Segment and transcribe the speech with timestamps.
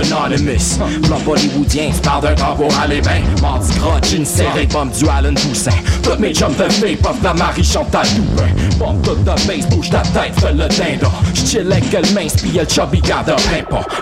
[0.00, 0.78] anonymous.
[1.04, 3.22] Flop hollywoodien, tu parles d'un tambour à les mains.
[3.40, 5.70] Mardi gras, jean serré, pomme du Allen Toussaint.
[6.02, 8.48] Toutes mes chums de filles, pop la Marie Chantal Dupin.
[8.78, 11.10] Pompe toute ta base, bouge ta tête, fais le dindon.
[11.34, 13.34] J'chill avec le mince, pis le chubby garde un.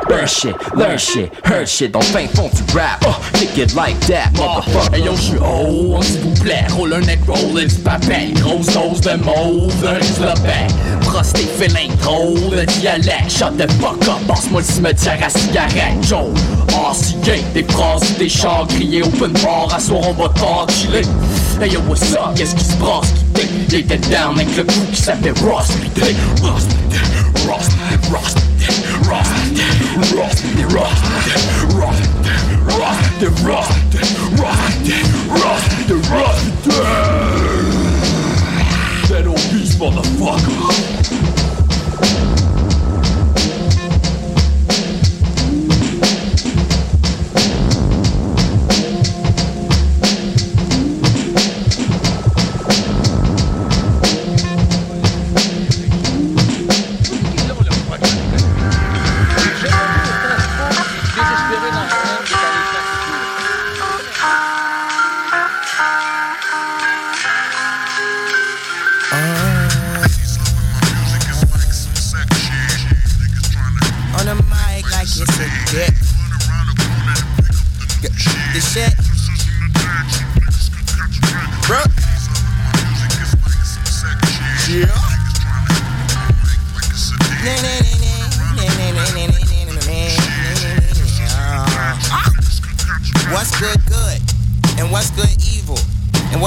[0.08, 3.04] Burn shit, learn shit, heard shit, dans fin fond du rap.
[3.06, 4.94] Oh, kick it like that, motherfucker.
[4.94, 8.33] Hey yo, j'suis haut, s'il vous plaît, roule un neck roll, du papel.
[8.35, 10.67] Grosse dose de mauve, un rislopin.
[11.01, 13.30] Prosté félin, trop de dialecte.
[13.30, 15.87] Shut the fuck up, passe-moi le cimetière à cigarette.
[16.02, 16.32] Joe,
[16.73, 19.69] oh, si gay, des phrases, des chants, criés open bar.
[19.74, 20.33] À soir, on va
[20.73, 21.02] chiller.
[21.60, 23.12] Hey yo, what's up, qu'est-ce qui se passe?
[23.69, 25.69] Qui était down avec le coup qui s'appelait Ross,
[26.43, 26.66] Ross,
[27.46, 27.69] Ross,
[28.10, 28.34] Ross,
[29.09, 29.29] Ross,
[30.15, 30.38] Ross, Ross,
[30.73, 30.98] Ross,
[32.68, 32.98] Ross,
[33.46, 33.68] Ross, Ross,
[35.30, 35.62] Ross,
[36.10, 36.38] Ross,
[39.09, 41.18] Dead obese motherfucker.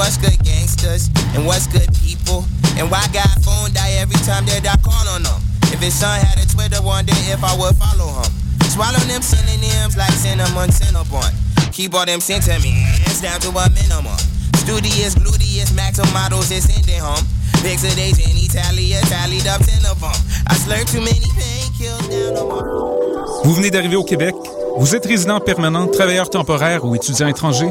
[0.02, 2.42] what's good gangsters, and what's good people,
[2.74, 5.38] and why God phone die every time that I call on them.
[5.70, 8.30] If his son had a Twitter, wonder if I would follow him.
[8.66, 11.30] Swallow them synonyms like cinnamon, cinnabon.
[11.70, 14.18] Keep all them sentiments down to a minimum.
[14.58, 17.22] Studious, gluteus, maxim models is ending home.
[17.62, 20.18] Pixel days in Italia, tallied up ten of them.
[20.50, 23.44] I slurred too many painkillers down on my...
[23.44, 24.34] Vous venez d'arriver au Québec?
[24.76, 27.70] Vous êtes résident permanent, travailleur temporaire ou étudiant étranger?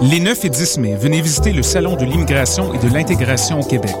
[0.00, 3.64] Les 9 et 10 mai, venez visiter le Salon de l'immigration et de l'intégration au
[3.64, 3.94] Québec,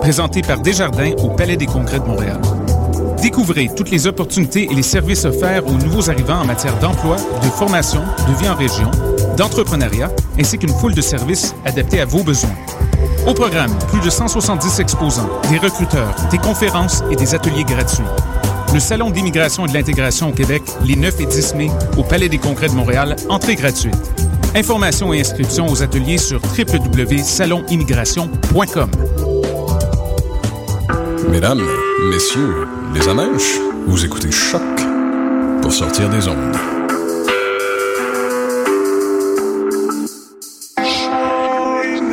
[0.00, 2.40] présenté par Desjardins au Palais des Congrès de Montréal.
[3.20, 7.48] Découvrez toutes les opportunités et les services offerts aux nouveaux arrivants en matière d'emploi, de
[7.48, 8.90] formation, de vie en région,
[9.36, 12.54] d'entrepreneuriat, ainsi qu'une foule de services adaptés à vos besoins.
[13.26, 18.04] Au programme, plus de 170 exposants, des recruteurs, des conférences et des ateliers gratuits.
[18.72, 22.28] Le Salon d'immigration et de l'intégration au Québec, les 9 et 10 mai, au Palais
[22.28, 23.96] des Congrès de Montréal, entrée gratuite.
[24.54, 28.90] Informations et inscriptions aux ateliers sur www.salonimmigration.com.
[31.30, 31.62] Mesdames,
[32.10, 34.60] messieurs, les amèches, vous écoutez Choc
[35.62, 36.56] pour sortir des ondes.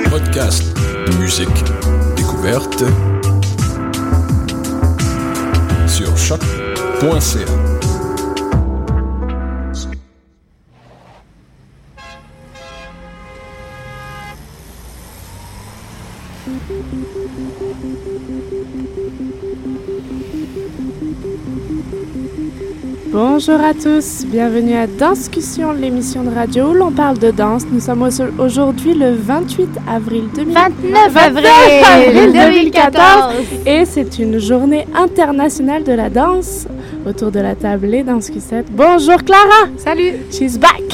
[0.09, 0.63] Podcast,
[1.19, 1.63] musique,
[2.15, 2.83] découverte
[5.87, 7.56] sur choc.ca.
[23.39, 27.67] Bonjour à tous, bienvenue à Danscussion, l'émission de radio où l'on parle de danse.
[27.71, 28.01] Nous sommes
[28.39, 30.73] aujourd'hui le 28 avril 2014.
[30.81, 33.35] 29 avril 2014
[33.67, 36.65] et c'est une journée internationale de la danse
[37.05, 38.71] autour de la table les danscusettes.
[38.71, 39.69] Bonjour Clara.
[39.77, 40.13] Salut.
[40.31, 40.86] She's back.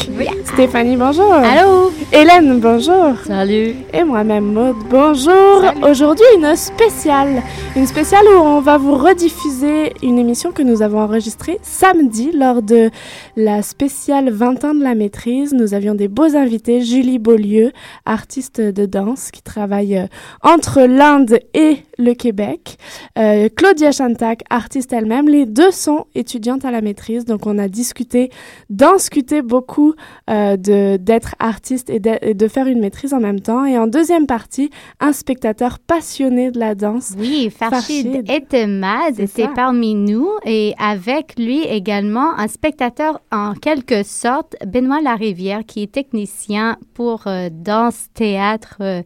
[0.53, 1.31] Stéphanie, bonjour.
[1.31, 1.91] Allô?
[2.11, 3.15] Hélène, bonjour.
[3.25, 3.75] Salut.
[3.93, 5.63] Et moi-même Maud, bonjour.
[5.81, 7.41] Aujourd'hui une spéciale,
[7.75, 12.61] une spéciale où on va vous rediffuser une émission que nous avons enregistrée samedi lors
[12.61, 12.89] de
[13.37, 15.53] la spéciale 20 ans de la maîtrise.
[15.53, 17.71] Nous avions des beaux invités, Julie Beaulieu,
[18.05, 20.07] artiste de danse qui travaille euh,
[20.41, 22.77] entre l'Inde et le Québec.
[23.17, 25.29] Euh, Claudia Chantac, artiste elle-même.
[25.29, 28.29] Les deux sont étudiantes à la maîtrise, donc on a discuté,
[28.69, 29.92] discuté beaucoup
[30.29, 33.65] euh, de d'être artiste et de, faire une maîtrise en même temps.
[33.65, 34.69] Et en deuxième partie,
[34.99, 37.13] un spectateur passionné de la danse.
[37.17, 44.55] Oui, Farshid Etemad était parmi nous et avec lui également un spectateur en quelque sorte,
[44.65, 49.01] Benoît Larivière, qui est technicien pour euh, danse, théâtre, euh,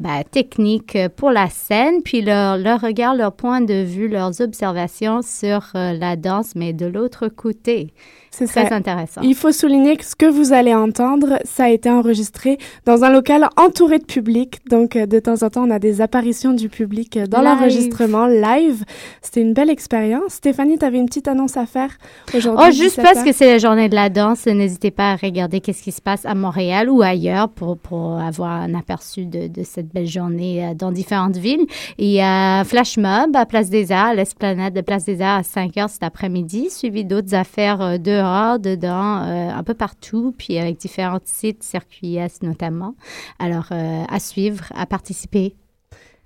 [0.00, 5.22] ben, technique pour la scène, puis leur, leur regard, leur point de vue, leurs observations
[5.22, 7.92] sur la danse, mais de l'autre côté.
[8.36, 9.22] C'est très intéressant.
[9.22, 13.10] Il faut souligner que ce que vous allez entendre, ça a été enregistré dans un
[13.10, 14.58] local entouré de public.
[14.68, 18.26] Donc, euh, de temps en temps, on a des apparitions du public euh, dans l'enregistrement
[18.26, 18.84] live.
[19.22, 20.34] C'était une belle expérience.
[20.34, 21.96] Stéphanie, tu avais une petite annonce à faire
[22.34, 22.66] aujourd'hui.
[22.68, 25.82] Oh, juste parce que c'est la journée de la danse, n'hésitez pas à regarder qu'est-ce
[25.82, 29.92] qui se passe à Montréal ou ailleurs pour, pour avoir un aperçu de, de cette
[29.92, 31.66] belle journée euh, dans différentes villes.
[31.98, 35.42] Il y a Flash Mob à Place des Arts, l'esplanade de Place des Arts à
[35.42, 38.25] 5 heures cet après-midi, suivi d'autres affaires de
[38.58, 42.94] dedans, euh, un peu partout, puis avec différents sites, circuits notamment.
[43.38, 45.54] Alors, euh, à suivre, à participer.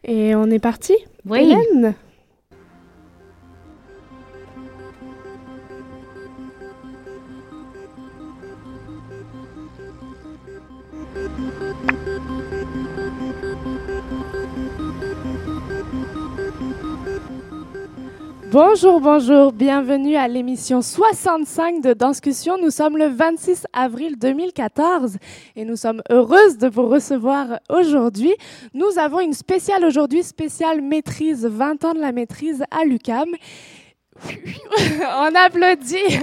[0.05, 0.95] Et on est parti
[1.27, 1.55] Oui.
[18.53, 22.57] Bonjour, bonjour, bienvenue à l'émission 65 de Danscussion.
[22.61, 25.19] Nous sommes le 26 avril 2014
[25.55, 28.35] et nous sommes heureuses de vous recevoir aujourd'hui.
[28.75, 33.29] Nous avons une spéciale aujourd'hui, spéciale maîtrise, 20 ans de la maîtrise à l'UCAM.
[34.27, 36.19] On applaudit.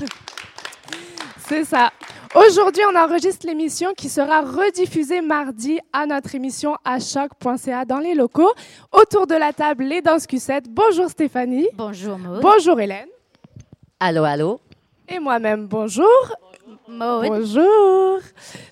[1.46, 1.92] C'est ça.
[2.34, 8.14] Aujourd'hui, on enregistre l'émission qui sera rediffusée mardi à notre émission à choc.ca dans les
[8.14, 8.52] locaux.
[8.90, 10.64] Autour de la table, les danses Q7.
[10.68, 11.68] Bonjour Stéphanie.
[11.74, 12.42] Bonjour Maud.
[12.42, 13.06] Bonjour Hélène.
[14.00, 14.60] Allô, allô.
[15.08, 16.08] Et moi-même, bonjour.
[16.88, 17.28] Maud.
[17.28, 18.18] Bonjour.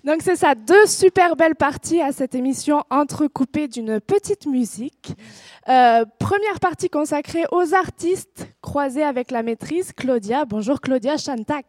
[0.02, 5.12] Donc c'est ça, deux super belles parties à cette émission entrecoupées d'une petite musique.
[5.68, 10.46] Euh, première partie consacrée aux artistes croisés avec la maîtrise Claudia.
[10.46, 11.66] Bonjour Claudia Chantac.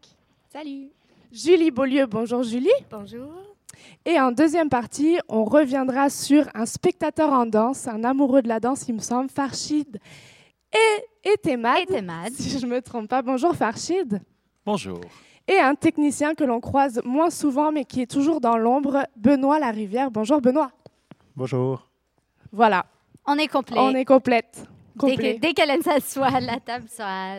[0.51, 0.89] Salut.
[1.33, 2.69] Julie Beaulieu, bonjour Julie.
[2.91, 3.33] Bonjour.
[4.05, 8.59] Et en deuxième partie, on reviendra sur un spectateur en danse, un amoureux de la
[8.59, 9.99] danse, il me semble, Farshid
[10.71, 11.79] et, et Temad.
[11.81, 12.31] Et Temad.
[12.33, 13.23] Si je ne me trompe pas.
[13.23, 14.21] Bonjour Farshid.
[14.63, 15.01] Bonjour.
[15.47, 19.57] Et un technicien que l'on croise moins souvent, mais qui est toujours dans l'ombre, Benoît
[19.59, 20.11] Larivière.
[20.11, 20.71] Bonjour Benoît.
[21.35, 21.89] Bonjour.
[22.51, 22.85] Voilà.
[23.25, 23.79] On est complet.
[23.79, 24.65] On est complète.
[24.97, 27.37] Dès que- Dès qu'elle s'assoit, la table sera...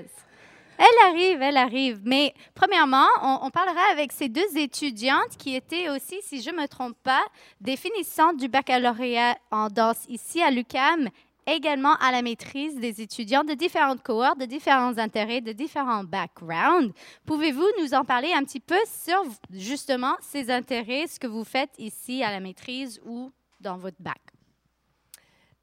[0.79, 2.00] Elle arrive, elle arrive.
[2.05, 6.67] Mais premièrement, on, parlera avec ces deux étudiantes qui étaient aussi, si je ne me
[6.67, 7.25] trompe pas,
[7.61, 11.09] des finissantes du baccalauréat en danse ici à l'UCAM,
[11.47, 16.93] également à la maîtrise des étudiants de différentes cohortes, de différents intérêts, de différents backgrounds.
[17.27, 21.75] Pouvez-vous nous en parler un petit peu sur justement ces intérêts, ce que vous faites
[21.79, 23.31] ici à la maîtrise ou
[23.61, 24.34] dans votre bac?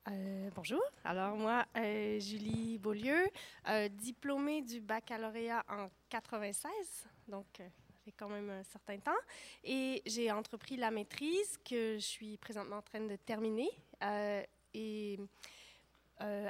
[0.09, 0.81] Euh, bonjour.
[1.03, 3.27] Alors, moi, euh, Julie Beaulieu,
[3.69, 7.45] euh, diplômée du baccalauréat en 96, donc
[8.03, 9.19] fait quand même un certain temps.
[9.63, 13.69] Et j'ai entrepris la maîtrise que je suis présentement en train de terminer.
[14.73, 15.19] Et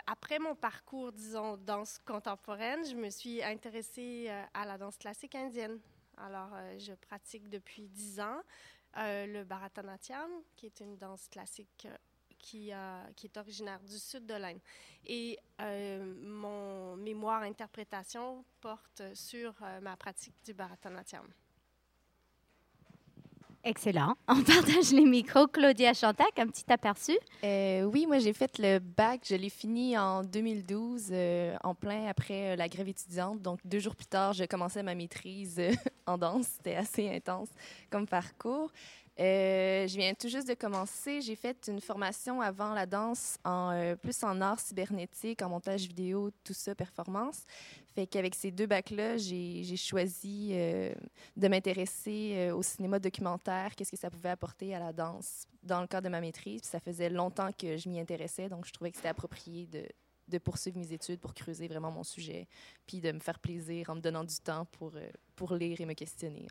[0.08, 5.80] après mon parcours, disons, danse contemporaine, je me suis intéressée à la danse classique indienne.
[6.16, 8.42] Alors, je pratique depuis 10 ans
[8.96, 11.88] le Bharatanatyam, qui est une danse classique
[12.42, 14.60] qui, euh, qui est originaire du sud de l'Inde.
[15.06, 21.28] Et euh, mon mémoire interprétation porte sur euh, ma pratique du Bharatanatyam.
[23.64, 24.16] Excellent.
[24.28, 25.48] On partage les micros.
[25.48, 27.18] Claudia Chantac, un petit aperçu.
[27.44, 32.08] Euh, oui, moi j'ai fait le bac, je l'ai fini en 2012, euh, en plein
[32.08, 33.42] après euh, la grève étudiante.
[33.42, 35.72] Donc deux jours plus tard, je commençais ma maîtrise euh,
[36.08, 36.48] en danse.
[36.58, 37.50] C'était assez intense
[37.92, 38.72] comme parcours.
[39.22, 41.22] Euh, je viens tout juste de commencer.
[41.22, 46.32] J'ai fait une formation avant la danse, euh, plus en art cybernétique, en montage vidéo,
[46.44, 47.44] tout ça, performance.
[47.94, 50.92] Fait qu'avec ces deux bacs-là, j'ai choisi euh,
[51.38, 55.88] de m'intéresser au cinéma documentaire, qu'est-ce que ça pouvait apporter à la danse dans le
[55.88, 56.64] cadre de ma maîtrise.
[56.64, 60.80] Ça faisait longtemps que je m'y intéressais, donc je trouvais que c'était approprié de, poursuivre
[60.80, 62.48] mes études pour creuser vraiment mon sujet,
[62.88, 66.48] puis de me faire plaisir en me donnant du temps pour, lire et me questionner.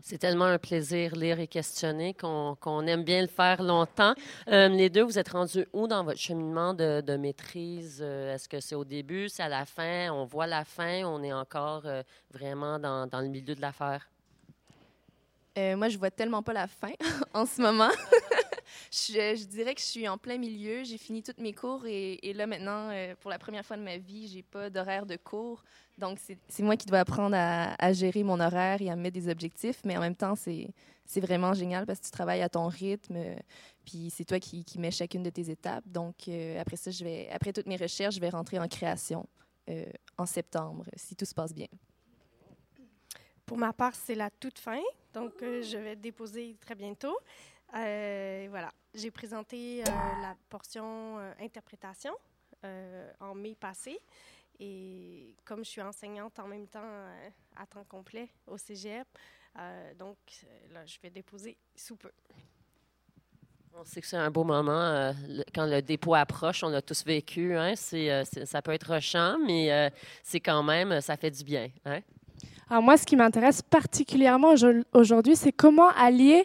[0.00, 4.14] C'est tellement un plaisir lire et questionner qu'on aime bien le faire longtemps.
[4.48, 8.00] Euh, les deux, vous êtes rendus où dans votre cheminement de, maîtrise?
[8.00, 10.10] Euh, Est-ce que c'est au début, c'est à la fin?
[10.10, 14.08] On voit la fin, on est encore euh, vraiment dans, le milieu de l'affaire?
[15.56, 16.92] Moi, je vois tellement pas la fin
[17.34, 17.90] en ce moment.
[18.92, 20.84] je, dirais que je suis en plein milieu.
[20.84, 23.96] J'ai fini tous mes cours et, et là, maintenant, pour la première fois de ma
[23.96, 25.64] vie, j'ai pas d'horaire de cours.
[25.98, 29.28] Donc, c'est moi qui dois apprendre à, gérer mon horaire et à me mettre des
[29.28, 29.80] objectifs.
[29.84, 33.16] Mais en même temps, c'est vraiment génial parce que tu travailles à ton rythme.
[33.84, 35.84] Puis c'est toi qui, mets chacune de tes étapes.
[35.86, 39.26] Donc, euh, après ça, je vais, après toutes mes recherches, je vais rentrer en création
[39.68, 39.86] euh,
[40.16, 41.66] en septembre, si tout se passe bien.
[43.44, 44.82] Pour ma part, c'est la toute fin,
[45.14, 47.16] donc euh, je vais déposer très bientôt.
[47.72, 52.12] Voilà, j'ai présenté la portion interprétation
[53.20, 53.98] en mai passé
[54.60, 56.90] Et comme je suis enseignante en même temps
[57.56, 59.06] à temps complet au cégep,
[59.98, 60.16] donc
[60.72, 62.10] là, je vais déposer sous peu.
[63.80, 65.12] On sait que c'est un beau moment.
[65.54, 67.56] quand le dépôt approche, on l'a tous vécu.
[67.56, 67.74] Hein?
[67.76, 71.68] C'est, ça peut être rushant, mais c'est quand même, ça fait du bien.
[71.84, 72.00] Hein?
[72.70, 74.54] Alors moi, ce qui m'intéresse particulièrement
[74.92, 76.44] aujourd'hui, c'est comment allier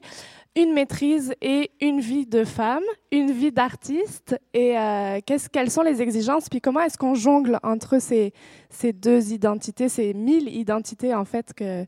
[0.55, 5.81] une maîtrise et une vie de femme, une vie d'artiste, et euh, qu'est-ce, quelles sont
[5.81, 8.33] les exigences, puis comment est-ce qu'on jongle entre ces,
[8.69, 11.85] ces deux identités, ces mille identités en fait que,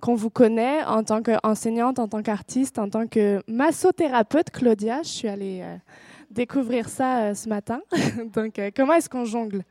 [0.00, 5.02] qu'on vous connaît en tant qu'enseignante, en tant qu'artiste, en tant que massothérapeute, Claudia.
[5.02, 5.76] Je suis allée euh,
[6.30, 7.80] découvrir ça euh, ce matin.
[8.34, 9.64] Donc, comment est-ce qu'on jongle?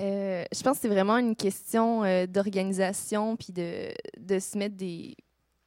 [0.00, 3.88] Euh, je pense que c'est vraiment une question euh, d'organisation, puis de,
[4.18, 5.16] de, se mettre des.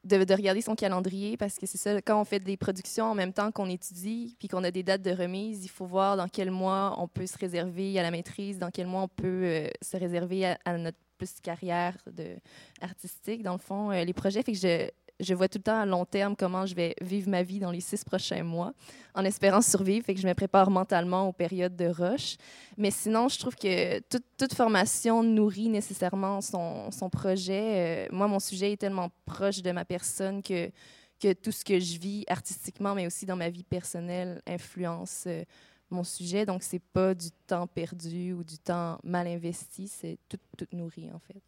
[0.03, 3.15] De, de, regarder son calendrier, parce que c'est ça, quand on fait des productions en
[3.15, 6.27] même temps qu'on étudie, puis qu'on a des dates de remise, il faut voir dans
[6.27, 9.67] quel mois on peut se réserver à la maîtrise, dans quel mois on peut euh,
[9.81, 12.37] se réserver à, à, notre plus carrière de,
[12.81, 14.41] artistique, dans le fond, les projets.
[14.41, 17.29] Fait que je, je vois tout le temps à long terme comment je vais vivre
[17.29, 18.73] ma vie dans les six prochains mois,
[19.13, 22.37] en espérant survivre, fait que je me prépare mentalement aux périodes de rush.
[22.77, 28.07] Mais sinon, je trouve que toute, formation nourrit nécessairement son, son projet.
[28.07, 30.71] Euh, moi, mon sujet est tellement proche de ma personne que,
[31.19, 35.43] que tout ce que je vis artistiquement, mais aussi dans ma vie personnelle, influence euh,
[35.89, 36.45] mon sujet.
[36.45, 41.09] Donc, c'est pas du temps perdu ou du temps mal investi, c'est tout, tout nourri,
[41.11, 41.41] en fait.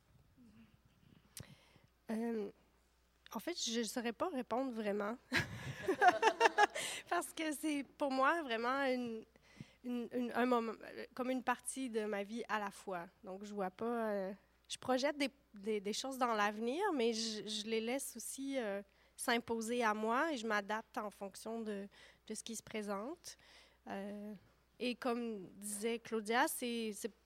[2.12, 2.50] Euh,
[3.36, 5.18] en fait, je ne saurais pas répondre vraiment.
[7.10, 8.86] Parce que c'est pour moi vraiment
[9.86, 10.74] un moment,
[11.14, 13.08] comme une partie de ma vie à la fois.
[13.24, 14.12] Donc, je vois pas.
[14.12, 14.34] Euh,
[14.68, 15.18] je projette
[15.54, 18.82] des, choses dans l'avenir, mais je, les laisse aussi euh,
[19.18, 21.88] s'imposer à moi et je m'adapte en fonction de,
[22.34, 23.38] ce qui se présente.
[23.88, 24.34] Euh,
[24.80, 26.46] et comme disait Claudia,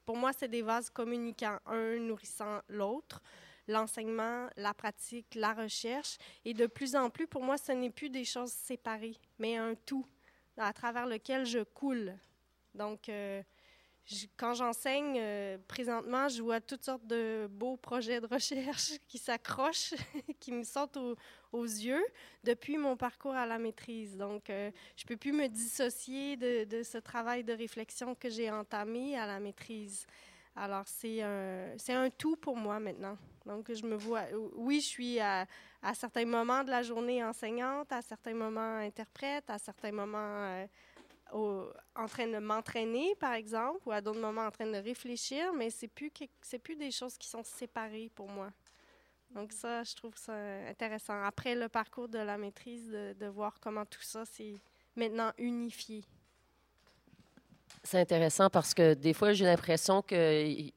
[0.06, 3.22] pour moi, c'est des vases communicants, un nourrissant l'autre
[3.68, 6.18] l'enseignement, la pratique, la recherche.
[6.44, 9.76] Et de plus en plus, pour moi, ce n'est plus des choses séparées, mais un
[9.76, 10.06] tout
[10.58, 12.14] à travers lequel je coule.
[12.74, 13.42] Donc, euh,
[14.38, 19.96] quand j'enseigne, euh, présentement, je vois toutes sortes de beaux projets de recherche qui s'accrochent,
[20.40, 20.98] qui me sortent
[21.52, 22.06] aux yeux
[22.44, 24.16] depuis mon parcours à la maîtrise.
[24.16, 28.52] Donc, euh, je ne peux plus me dissocier de, ce travail de réflexion que j'ai
[28.52, 30.06] entamé à la maîtrise.
[30.56, 33.18] Alors, c'est un, un tout pour moi maintenant.
[33.46, 34.24] Donc, je me vois,
[34.56, 35.46] oui, je suis à,
[35.82, 40.66] à, certains moments de la journée enseignante, à certains moments interprète, à certains moments
[41.34, 45.54] euh, en train de m'entraîner, par exemple, ou à d'autres moments en train de réfléchir,
[45.54, 48.50] mais c'est plus c'est plus des choses qui sont séparées pour moi.
[49.32, 50.34] Donc ça, je trouve ça
[50.70, 51.22] intéressant.
[51.24, 54.56] Après le parcours de la maîtrise, de, de voir comment tout ça s'est
[54.96, 56.06] maintenant unifié.
[57.86, 60.72] C'est intéressant parce que des fois, j'ai l'impression que il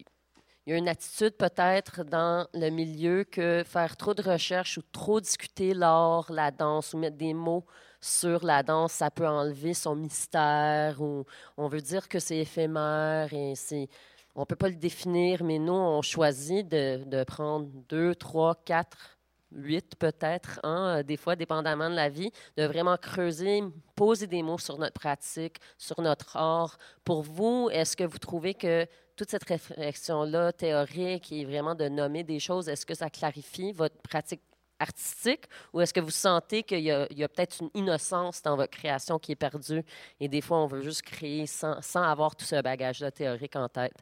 [0.67, 5.19] y a une attitude peut-être dans le milieu que faire trop de recherches ou trop
[5.19, 7.65] discuter l'art, la danse ou mettre des mots
[8.03, 11.25] sur la danse, ça peut enlever son mystère ou
[11.57, 13.89] on veut dire que c'est éphémère et c'est
[14.35, 19.18] on peut pas le définir, mais nous on choisit de prendre deux, trois, quatre
[19.53, 23.63] huit peut-être, hein, des fois, dépendamment de la vie, de vraiment creuser,
[23.95, 26.79] poser des mots sur notre pratique, sur notre art.
[27.05, 28.87] Pour vous, est-ce que vous trouvez que
[29.17, 33.97] toute cette réflexion-là théorique et vraiment de nommer des choses, est-ce que ça clarifie votre
[34.03, 34.43] pratique
[34.79, 39.19] artistique ou est-ce que vous sentez qu'il y a, peut-être une innocence dans votre création
[39.19, 39.83] qui est perdue
[40.21, 43.69] et des fois on veut juste créer sans, sans avoir tout ce bagage-là théorique en
[43.69, 43.97] tête?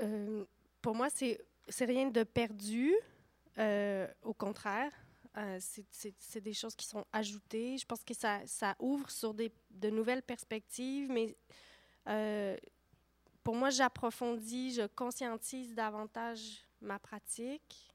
[0.00, 0.44] Euh,
[0.80, 1.38] pour moi, c'est
[1.80, 2.94] rien de perdu.
[3.58, 4.92] Euh, au contraire,
[5.36, 7.78] euh, c'est des choses qui sont ajoutées.
[7.78, 8.40] Je pense que ça,
[8.78, 11.36] ouvre sur des, de nouvelles perspectives, mais
[12.08, 12.56] euh,
[13.42, 17.88] pour moi, j'approfondis, je conscientise davantage ma pratique.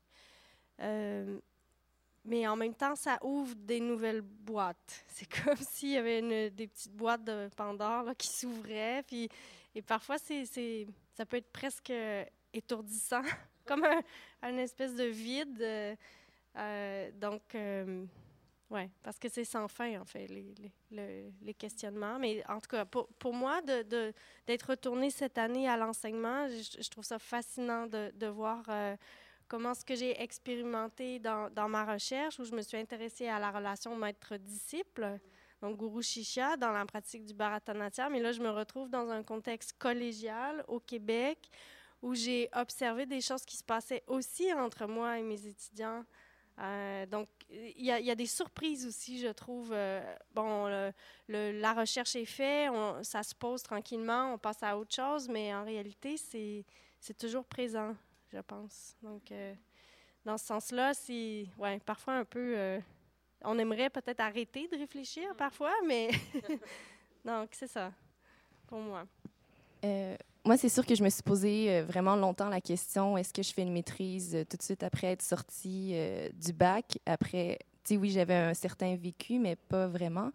[2.27, 5.05] Mais en même temps, ça ouvre des nouvelles boîtes.
[5.08, 9.03] C'est comme s'il y avait des petites boîtes de Pandore qui s'ouvraient.
[9.75, 10.46] Et parfois, c'est,
[11.13, 11.91] ça peut être presque
[12.53, 13.22] étourdissant,
[13.67, 13.86] comme
[14.41, 15.98] un, espèce de vide.
[16.57, 17.55] Euh, donc,
[18.72, 22.17] oui, parce que c'est sans fin, en fait, les, questionnements.
[22.17, 27.03] Mais en tout cas, pour, moi, d'être de, retournée cette année à l'enseignement, je, trouve
[27.03, 28.95] ça fascinant de, voir euh,
[29.48, 33.38] comment ce que j'ai expérimenté dans, dans, ma recherche, où je me suis intéressée à
[33.38, 35.19] la relation maître-disciple,
[35.62, 38.12] donc Guru Shishya, dans la pratique du Bharatanatyam.
[38.12, 41.50] Mais là, je me retrouve dans un contexte collégial au Québec,
[42.05, 46.05] où j'ai observé des choses qui se passaient aussi entre moi et mes étudiants
[46.57, 49.71] Euh, donc, il y, a des surprises aussi, je trouve.
[49.74, 50.01] Euh,
[50.33, 50.67] bon,
[51.27, 52.71] la recherche est faite,
[53.01, 57.93] ça se pose tranquillement, on passe à autre chose, mais en réalité, c'est toujours présent,
[58.31, 58.95] je pense.
[59.01, 59.53] Donc, euh,
[60.24, 62.79] dans ce sens-là, c'est ouais, parfois un peu.
[63.43, 66.09] on aimerait peut-être arrêter de réfléchir parfois, mais.
[67.25, 67.91] donc, c'est ça,
[68.67, 69.05] pour moi.
[70.46, 73.42] Moi, c'est sûr que je me suis posé euh, vraiment longtemps la question est-ce que
[73.42, 77.00] je fais une maîtrise euh, tout de suite après être sortie euh, du bac?
[77.08, 80.30] Après, tu sais, oui, j'avais un certain vécu, mais pas vraiment.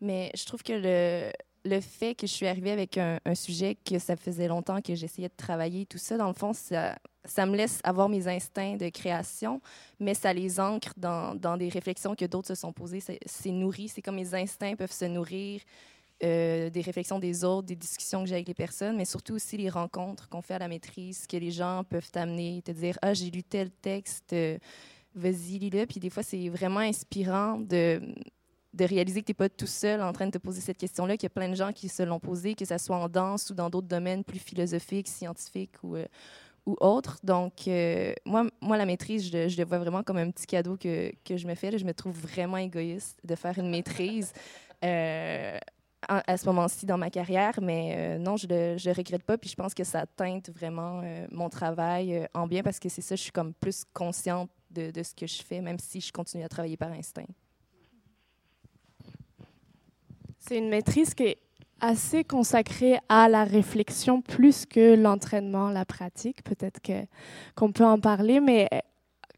[0.00, 1.32] Mais je trouve que
[1.64, 5.28] le, fait que je suis arrivée avec un, sujet que ça faisait longtemps que j'essayais
[5.28, 8.88] de travailler, tout ça, dans le fond, ça, ça me laisse avoir mes instincts de
[8.88, 9.60] création,
[9.98, 13.02] mais ça les ancre dans, dans des réflexions que d'autres se sont posées.
[13.26, 15.60] C'est nourri, c'est comme mes instincts peuvent se nourrir
[16.24, 19.58] euh, des réflexions des autres, des discussions que j'ai avec les personnes, mais surtout aussi
[19.58, 23.12] les rencontres qu'on fait à la maîtrise, que les gens peuvent t'amener, te dire Ah,
[23.12, 24.56] j'ai lu tel texte, euh,
[25.14, 25.84] vas-y, lis-le.
[25.84, 28.00] Puis des fois, c'est vraiment inspirant de,
[28.72, 31.18] de réaliser que tu n'es pas tout seul en train de te poser cette question-là,
[31.18, 33.50] qu'il y a plein de gens qui se l'ont posée, que ce soit en danse
[33.50, 35.96] ou dans d'autres domaines plus philosophiques, scientifiques ou.
[35.96, 36.06] Euh,
[36.68, 37.20] ou autres.
[37.22, 37.68] Donc,
[38.24, 41.36] moi, moi, la maîtrise, je, je, le vois vraiment comme un petit cadeau que, que
[41.36, 41.78] je me fais.
[41.78, 44.32] je me trouve vraiment égoïste de faire une maîtrise
[46.08, 49.38] à, ce moment-ci dans ma carrière, mais euh, non, je ne regrette pas.
[49.38, 52.88] Puis je pense que ça teinte vraiment euh, mon travail euh, en bien parce que
[52.88, 56.12] c'est ça, je suis comme plus consciente de, ce que je fais, même si je
[56.12, 57.26] continue à travailler par instinct.
[60.38, 61.38] C'est une maîtrise qui est
[61.80, 66.42] assez consacrée à la réflexion plus que l'entraînement, la pratique.
[66.44, 66.80] Peut-être
[67.56, 68.68] qu'on peut en parler, mais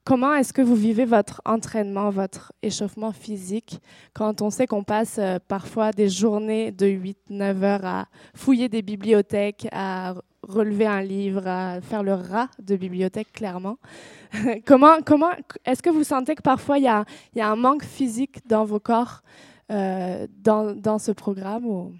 [0.09, 3.79] Comment est-ce que vous vivez votre entraînement, votre échauffement physique
[4.15, 8.81] quand on sait qu'on passe euh, parfois des journées de 8-9 heures à fouiller des
[8.81, 13.77] bibliothèques, à relever un livre, à faire le rat de bibliothèque, clairement?
[14.67, 15.33] comment comment
[15.67, 17.05] est-ce que vous sentez que parfois il y a,
[17.37, 19.21] un manque physique dans vos corps
[19.71, 21.93] euh, dans, dans, ce programme ou...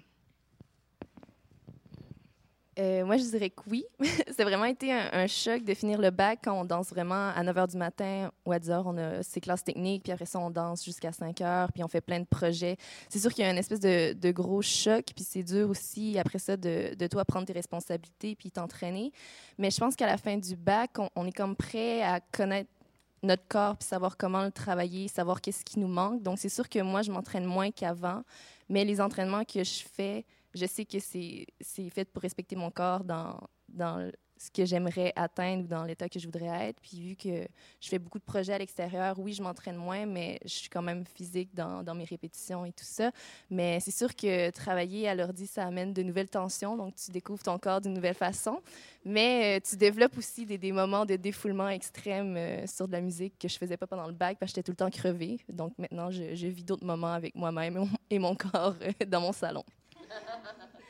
[2.79, 3.83] Euh, moi, je dirais que oui.
[4.35, 7.55] c'est vraiment été un, choc de finir le bac quand on danse vraiment à 9
[7.55, 8.83] h du matin ou à 10 h.
[8.85, 11.87] On a ces classes techniques, puis après ça, on danse jusqu'à 5 h, puis on
[11.87, 12.77] fait plein de projets.
[13.09, 16.39] C'est sûr qu'il y a une espèce de, gros choc, puis c'est dur aussi, après
[16.39, 19.11] ça, de, de toi prendre tes responsabilités puis t'entraîner.
[19.57, 22.69] Mais je pense qu'à la fin du bac, on est comme prêt à connaître
[23.23, 26.21] notre corps, puis savoir comment le travailler, savoir qu'est-ce qui nous manque.
[26.21, 28.23] Donc, c'est sûr que moi, je m'entraîne moins qu'avant,
[28.69, 31.45] mais les entraînements que je fais, je sais que c'est
[31.89, 33.39] fait pour respecter mon corps dans,
[34.39, 36.79] ce que j'aimerais atteindre ou dans l'état que je voudrais être.
[36.81, 37.45] Puis vu que
[37.81, 40.81] je fais beaucoup de projets à l'extérieur, oui, je m'entraîne moins, mais je suis quand
[40.81, 43.11] même physique dans, mes répétitions et tout ça.
[43.49, 47.43] Mais c'est sûr que travailler à l'ordi, ça amène de nouvelles tensions, donc tu découvres
[47.43, 48.61] ton corps d'une nouvelle façon.
[49.03, 53.37] Mais euh, tu développes aussi des, moments de défoulement extrême euh, sur de la musique
[53.37, 55.39] que je faisais pas pendant le bac parce que j'étais tout le temps crevée.
[55.49, 59.33] Donc maintenant, je, je vis d'autres moments avec moi-même et mon corps euh, dans mon
[59.33, 59.63] salon.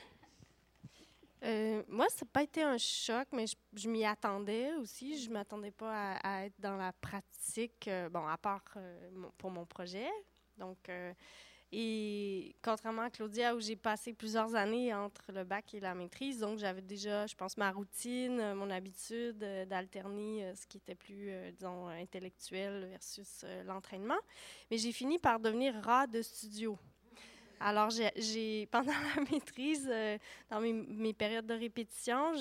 [1.43, 5.21] Euh, moi, ça n'a pas été un choc, mais je, m'y attendais aussi.
[5.21, 9.49] Je ne m'attendais pas à, être dans la pratique, euh, bon, à part euh, pour
[9.49, 10.09] mon projet.
[10.57, 10.91] Donc,
[11.71, 16.39] et contrairement à Claudia, où j'ai passé plusieurs années entre le bac et la maîtrise,
[16.39, 19.37] donc j'avais déjà, je pense, ma routine, mon habitude
[19.69, 24.19] d'alterner ce qui était plus, disons, intellectuel versus l'entraînement.
[24.69, 26.77] Mais j'ai fini par devenir rat de studio.
[27.59, 30.17] Alors, j'ai, pendant la maîtrise, euh,
[30.49, 32.33] dans mes, périodes de répétition,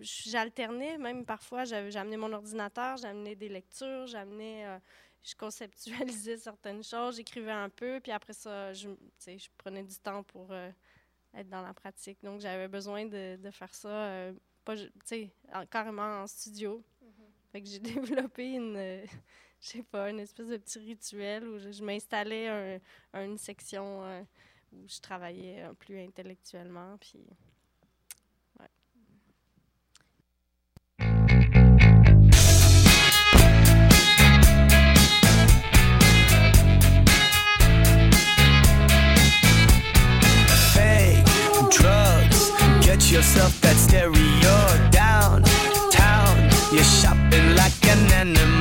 [0.00, 4.78] j'alternais, même parfois, j'amenais mon ordinateur, j'amenais des lectures, j'amenais, euh,
[5.22, 8.90] je conceptualisais certaines choses, j'écrivais un peu, puis après ça, je,
[9.26, 10.70] je prenais du temps pour euh,
[11.34, 12.18] être dans la pratique.
[12.22, 14.32] Donc, j'avais besoin de, faire ça,
[14.64, 14.74] pas,
[15.70, 16.82] carrément en studio.
[17.04, 17.52] Mm-hmm.
[17.52, 19.04] Fait que j'ai développé une
[19.60, 22.48] je sais pas, une espèce de petit rituel où je, m'installais
[23.12, 24.22] un, une section euh,
[24.72, 26.96] où je travaillais un plus intellectuellement.
[26.98, 27.20] Puis,
[28.58, 28.66] ouais.
[40.74, 41.22] Hey,
[41.70, 45.42] drugs, get yourself that stereo down,
[45.90, 46.48] town.
[46.72, 48.59] You're shopping like an animal.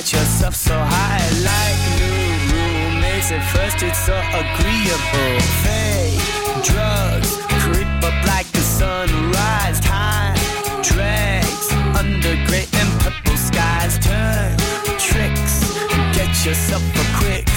[0.00, 3.30] Got yourself so high like new roommates.
[3.30, 5.36] At first it's so agreeable.
[5.60, 9.78] Fake drugs creep up like the sunrise.
[9.80, 10.38] Time
[10.82, 11.68] drags
[12.00, 13.98] under gray and purple skies.
[13.98, 14.56] Turn
[14.96, 15.68] tricks,
[16.16, 17.49] get yourself a quick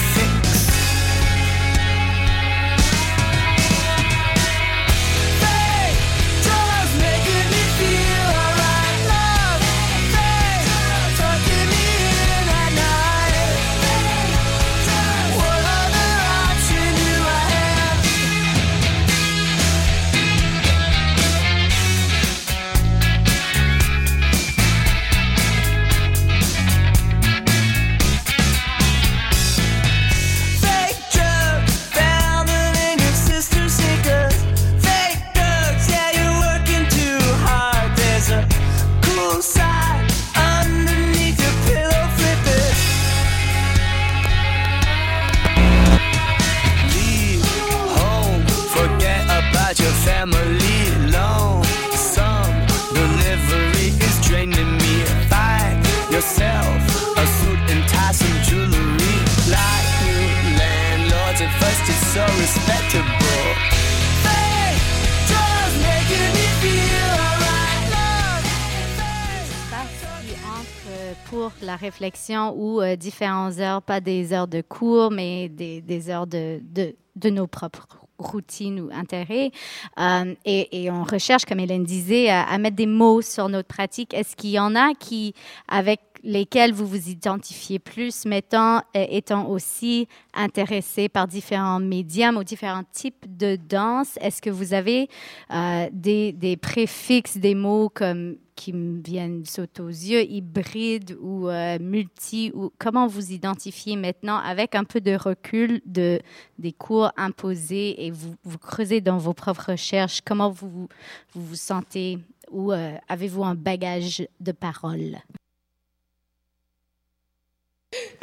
[71.63, 76.27] la réflexion ou euh, différentes heures, pas des heures de cours, mais des, des heures
[76.27, 79.51] de, de, de nos propres routines ou intérêts.
[79.99, 84.13] Euh, et, on recherche, comme Hélène disait, à, à, mettre des mots sur notre pratique.
[84.13, 85.33] Est-ce qu'il y en a qui,
[85.67, 92.43] avec lesquels vous vous identifiez plus, mettant, euh, étant aussi intéressés par différents médiums ou
[92.43, 94.17] différents types de danse?
[94.21, 95.09] Est-ce que vous avez
[95.51, 101.77] euh, des, préfixes, des mots comme qui me viennent sauter aux yeux, hybride ou euh,
[101.79, 106.19] multi, ou comment vous identifiez maintenant avec un peu de recul de,
[106.59, 110.87] des cours imposés et vous, vous creusez dans vos propres recherches, comment vous vous,
[111.33, 112.19] vous sentez
[112.51, 115.17] ou euh, avez-vous un bagage de parole?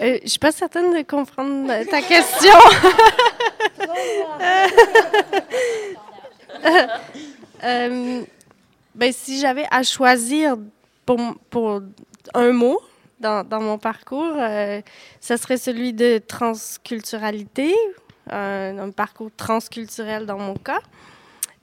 [0.01, 2.53] Euh, je suis pas certaine de comprendre ta question.
[7.65, 8.23] euh,
[8.95, 10.57] ben, si j'avais à choisir
[11.07, 11.19] pour,
[11.51, 11.81] pour
[12.35, 12.81] un mot
[13.21, 14.81] dans, dans mon parcours, euh,
[15.21, 17.75] ce serait celui de transculturalité,
[18.33, 20.81] euh, un parcours transculturel dans mon cas,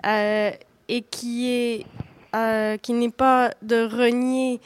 [0.06, 0.52] euh,
[0.88, 1.86] et qui est
[2.84, 4.62] qui n'est pas de renier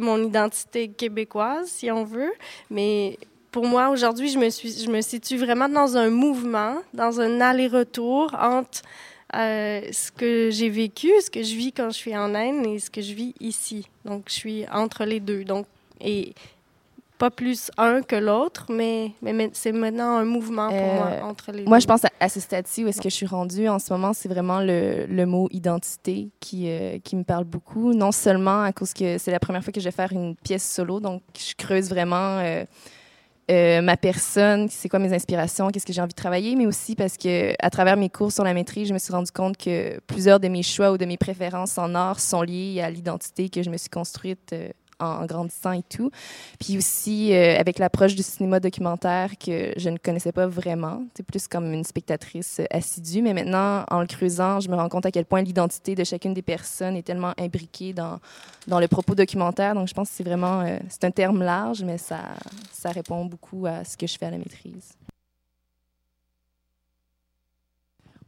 [0.00, 2.32] mon identité québécoise, si on veut,
[2.70, 3.18] mais
[3.50, 8.34] pour moi, aujourd'hui, je me, je me situe vraiment dans un mouvement, dans un aller-retour
[8.40, 8.82] entre
[9.34, 12.78] euh, ce que j'ai vécu, ce que je vis quand je suis en Inde et
[12.78, 13.86] ce que je vis ici.
[14.04, 15.44] Donc, je suis entre les deux.
[15.44, 15.66] Donc,
[16.00, 16.32] et
[17.20, 21.52] pas plus un que l'autre, mais, mais, c'est maintenant un mouvement pour euh, moi entre
[21.52, 21.82] les moi, deux.
[21.82, 24.14] je pense à, à ce stade-ci où est-ce que je suis rendue en ce moment,
[24.14, 27.92] c'est vraiment le, le, mot identité qui, euh, qui me parle beaucoup.
[27.92, 30.66] Non seulement à cause que c'est la première fois que je vais faire une pièce
[30.66, 32.64] solo, donc je creuse vraiment euh,
[33.50, 36.94] euh, ma personne, c'est quoi mes inspirations, qu'est-ce que j'ai envie de travailler, mais aussi
[36.94, 39.98] parce que à travers mes cours sur la maîtrise, je me suis rendu compte que
[40.06, 43.64] plusieurs de mes choix ou de mes préférences en art sont liés à l'identité que
[43.64, 44.68] je me suis construite euh,
[45.00, 46.10] en, grandissant et tout.
[46.58, 51.02] Puis aussi euh, avec l'approche du cinéma documentaire que je ne connaissais pas vraiment.
[51.14, 55.06] C'est plus comme une spectatrice assidue, mais maintenant, en le creusant, je me rends compte
[55.06, 58.18] à quel point l'identité de chacune des personnes est tellement imbriquée dans,
[58.66, 59.74] dans le propos documentaire.
[59.74, 62.18] Donc, je pense que c'est vraiment, euh, c'est un terme large, mais ça,
[62.72, 64.94] ça répond beaucoup à ce que je fais à la maîtrise.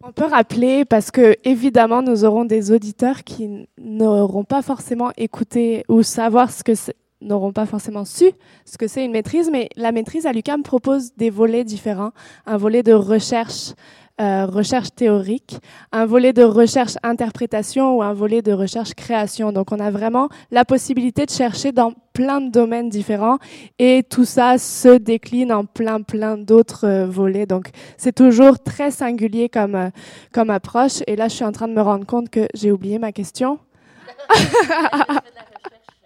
[0.05, 5.85] On peut rappeler, parce que évidemment, nous aurons des auditeurs qui n'auront pas forcément écouté
[5.89, 8.33] ou savoir ce que c'est n'auront pas forcément su
[8.65, 12.11] ce que c'est une maîtrise, mais la maîtrise à l'UCAM propose des volets différents.
[12.47, 13.75] Un volet de recherche,
[14.21, 15.59] euh, recherche théorique,
[15.91, 19.53] un volet de recherche interprétation ou un volet de recherche création.
[19.53, 23.39] Donc on a vraiment la possibilité de chercher dans plein de domaines différents
[23.79, 27.47] et tout ça se décline en plein plein d'autres euh, volets.
[27.47, 29.91] Donc c'est toujours très singulier comme euh,
[30.33, 31.03] comme approche.
[31.07, 33.59] Et là je suis en train de me rendre compte que j'ai oublié ma question.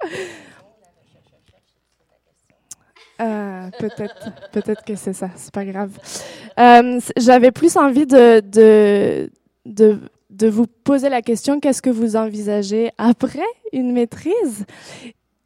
[3.20, 5.30] Euh, peut-être, peut-être que c'est ça.
[5.36, 5.90] C'est pas grave.
[6.58, 9.30] Euh, J'avais plus envie de, de,
[9.64, 14.66] de vous poser la question qu'est-ce que vous envisagez après une maîtrise?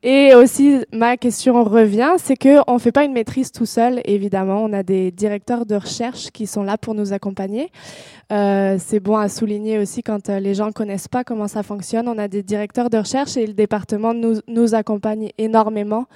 [0.02, 4.64] Et aussi, ma question revient, c'est que on fait pas une maîtrise tout seul, évidemment.
[4.64, 7.70] On a des directeurs de recherche qui sont là pour nous accompagner.
[8.32, 12.08] Euh, c'est bon à souligner aussi quand euh, les gens connaissent pas comment ça fonctionne.
[12.08, 16.06] On a des directeurs de recherche et le département nous, nous accompagne énormément.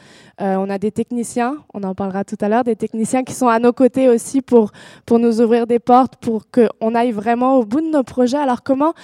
[0.41, 3.49] Euh, on a des techniciens, on en parlera tout à l'heure, des techniciens qui sont
[3.49, 4.71] à nos côtés aussi pour
[5.07, 8.39] pour nous ouvrir des portes, pour qu'on aille vraiment au bout de nos projets.
[8.39, 8.95] Alors comment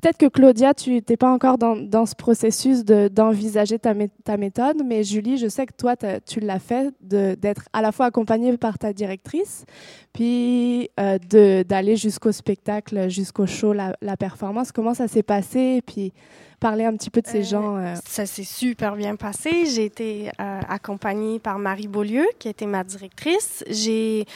[0.00, 3.94] Peut-être que Claudia, tu n'étais pas encore dans, dans ce processus d'envisager ta,
[4.28, 8.06] ta méthode, mais Julie, je sais que toi, tu l'as fait, d'être à la fois
[8.06, 9.64] accompagnée par ta directrice,
[10.12, 11.18] puis euh,
[11.64, 14.70] d'aller jusqu'au spectacle, jusqu'au show, la, la, performance.
[14.70, 15.80] Comment ça s'est passé?
[15.86, 16.12] Puis
[16.60, 17.76] parler un petit peu de ces euh, gens.
[17.78, 17.94] Euh...
[18.06, 19.64] Ça s'est super bien passé.
[19.64, 23.64] J'ai été euh, accompagnée par Marie Beaulieu, qui était ma directrice.
[23.70, 24.26] J'ai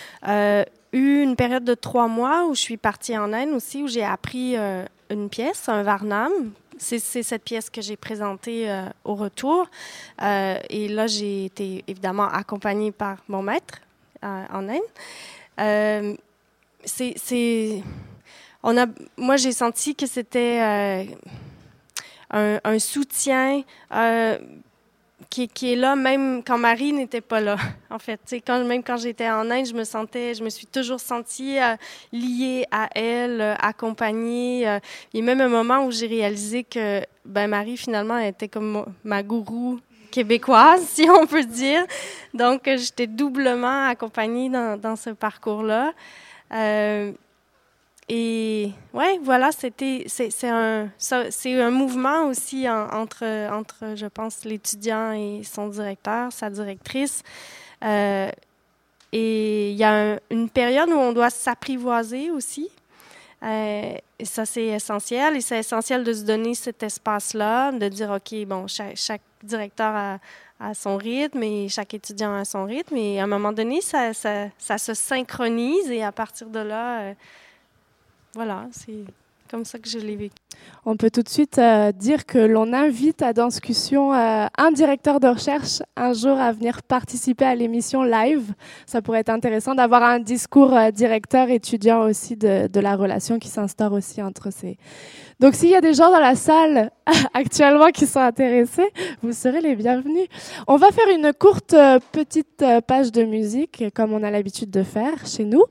[0.95, 4.05] eu une période de trois mois où je suis partie en Inde aussi, où j'ai
[4.05, 4.57] appris
[5.11, 6.33] une pièce, un Varnam.
[6.79, 9.67] C'est cette pièce que j'ai présentée euh, au retour.
[10.21, 13.81] Euh, et là, j'ai été évidemment accompagnée par mon maître
[14.25, 16.17] euh, en Inde.
[19.17, 21.07] moi, j'ai senti que c'était
[22.31, 23.63] un, soutien
[25.33, 27.57] qui, qui est là même quand Marie n'était pas là.
[27.91, 31.01] En fait, quand, même quand j'étais en Inde, je me sentais, je me suis toujours
[31.01, 31.77] sentie euh,
[32.13, 34.69] liée à elle, euh, accompagnée.
[34.69, 34.79] euh.
[35.13, 38.87] il y a même un moment où j'ai réalisé que ben, Marie, finalement, était comme
[39.05, 39.79] ma gourou
[40.11, 41.85] québécoise, si on peut dire.
[42.35, 45.93] Donc, euh, j'étais doublement accompagnée dans, dans ce parcours-là.
[48.15, 54.45] Et ouais, voilà, c'était c'est un c'est un mouvement aussi en- entre entre je pense
[54.45, 57.23] l'étudiant et son directeur, sa directrice.
[57.83, 58.31] Euh,
[59.13, 62.69] et il y a un- une période où on doit s'apprivoiser aussi.
[63.43, 65.35] Euh, et ça, c'est essentiel.
[65.37, 70.19] Et c'est essentiel de se donner cet espace-là, de dire, OK, bon, chaque, directeur a,
[70.61, 72.97] a son rythme et chaque étudiant a son rythme.
[72.97, 77.01] Et à un moment donné, ça, ça, ça se synchronise et à partir de là,
[77.01, 77.15] euh,
[78.35, 79.05] voilà, c'est
[79.53, 80.35] comme ça que je l'ai vécu.
[80.87, 85.21] On peut tout de suite euh, dire que l'on invite à discussion euh, un directeur
[85.21, 88.55] de recherche un jour à venir participer à l'émission live.
[88.87, 93.49] Ça pourrait être intéressant d'avoir un discours euh, directeur-étudiant aussi de, de la relation qui
[93.49, 94.79] s'instaure aussi entre ces.
[95.43, 96.93] Donc s'il y a des gens dans la salle
[97.35, 98.89] actuellement qui sont intéressés,
[99.23, 100.29] vous serez les bienvenus.
[100.69, 104.71] On va faire une courte euh, petite euh, page de musique comme on a l'habitude
[104.71, 105.65] de faire chez nous.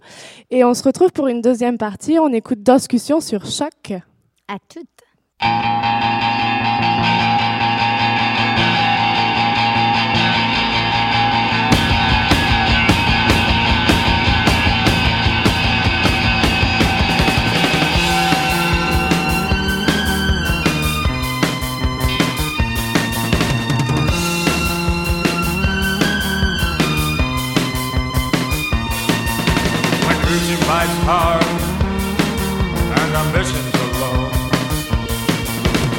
[0.50, 2.20] Et on se retrouve pour une deuxième partie.
[2.20, 3.94] On écoute discussion sur choc.
[4.50, 5.81] À toutes.
[30.72, 31.44] Bites hard
[33.00, 34.22] and ambitions are low,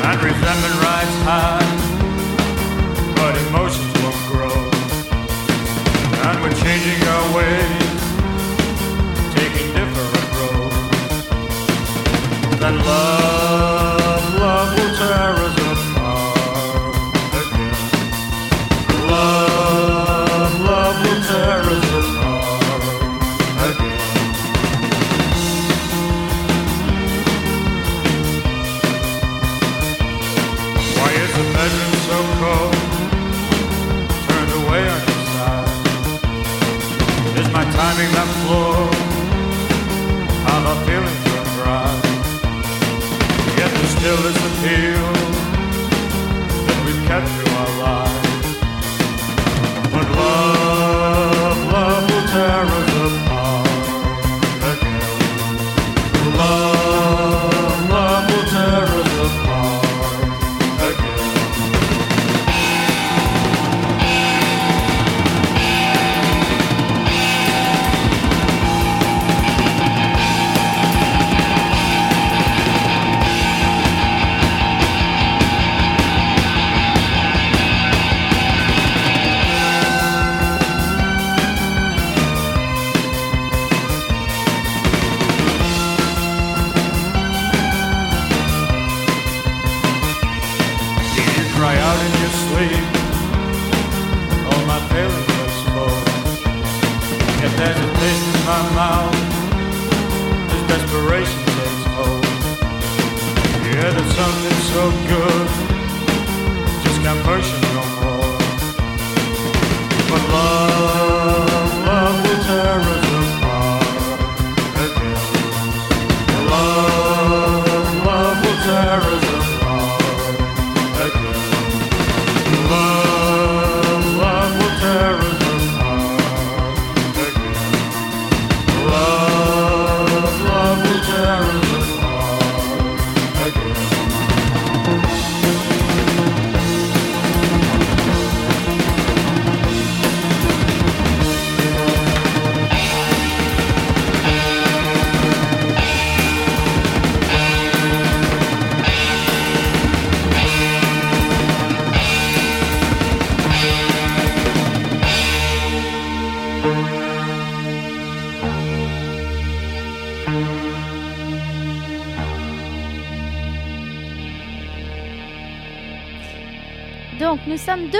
[0.08, 1.70] and resentment rides high,
[3.18, 4.58] but emotions won't grow.
[6.26, 8.00] And we're changing our ways,
[9.36, 10.80] taking different roads.
[12.62, 13.31] Then love,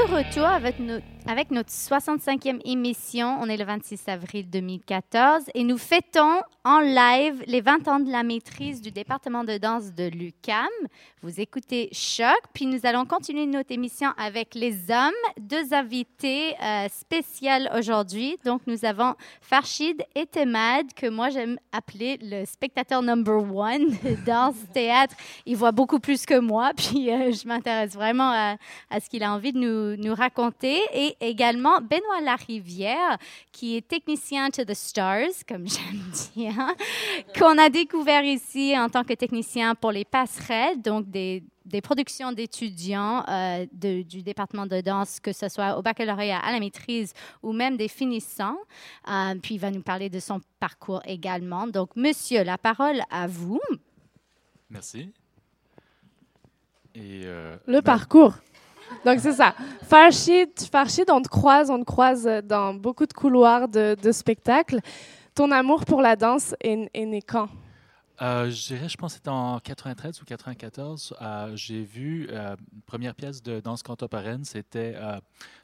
[0.06, 0.76] retour avec
[1.26, 3.38] avec notre 65e émission.
[3.40, 8.10] On est le 26 avril 2014 et nous fêtons en live les 20 ans de
[8.10, 10.68] la maîtrise du département de danse de l'UCAM.
[11.22, 15.12] Vous écoutez Choc, puis nous allons continuer notre émission avec les hommes.
[15.40, 18.38] Deux invités euh, spéciaux aujourd'hui.
[18.44, 24.24] Donc, nous avons Farshid et Temad, que moi j'aime appeler le spectateur number one de
[24.24, 25.16] danse théâtre.
[25.46, 28.56] Il voit beaucoup plus que moi, puis euh, je m'intéresse vraiment à,
[28.90, 30.78] à ce qu'il a envie de nous, nous raconter.
[30.94, 33.18] Et également Benoît Larivière,
[33.50, 36.02] qui est technicien to the stars, comme j'aime
[36.34, 36.51] dire,
[37.38, 42.32] qu'on a découvert ici en tant que technicien pour les passerelles, donc des, des productions
[42.32, 47.12] d'étudiants euh, de- du département de danse, que ce soit au baccalauréat, à la maîtrise
[47.42, 48.56] ou même des finissants.
[49.08, 51.66] Euh, puis il va nous parler de son parcours également.
[51.66, 53.60] Donc, monsieur, la parole à vous.
[54.70, 55.12] Merci.
[56.94, 58.34] Et euh, Le ben, parcours.
[59.06, 59.54] Donc, c'est ça.
[59.84, 64.80] Farshid, Farshid, on te croise, on te croise dans beaucoup de couloirs de, de spectacles.
[65.34, 67.48] Ton amour pour la danse est, né quand?
[68.20, 71.14] euh, je dirais, je pense que c'était en 93 ou 94.
[71.20, 74.92] euh, J'ai vu euh, une première pièce de danse contemporaine, c'était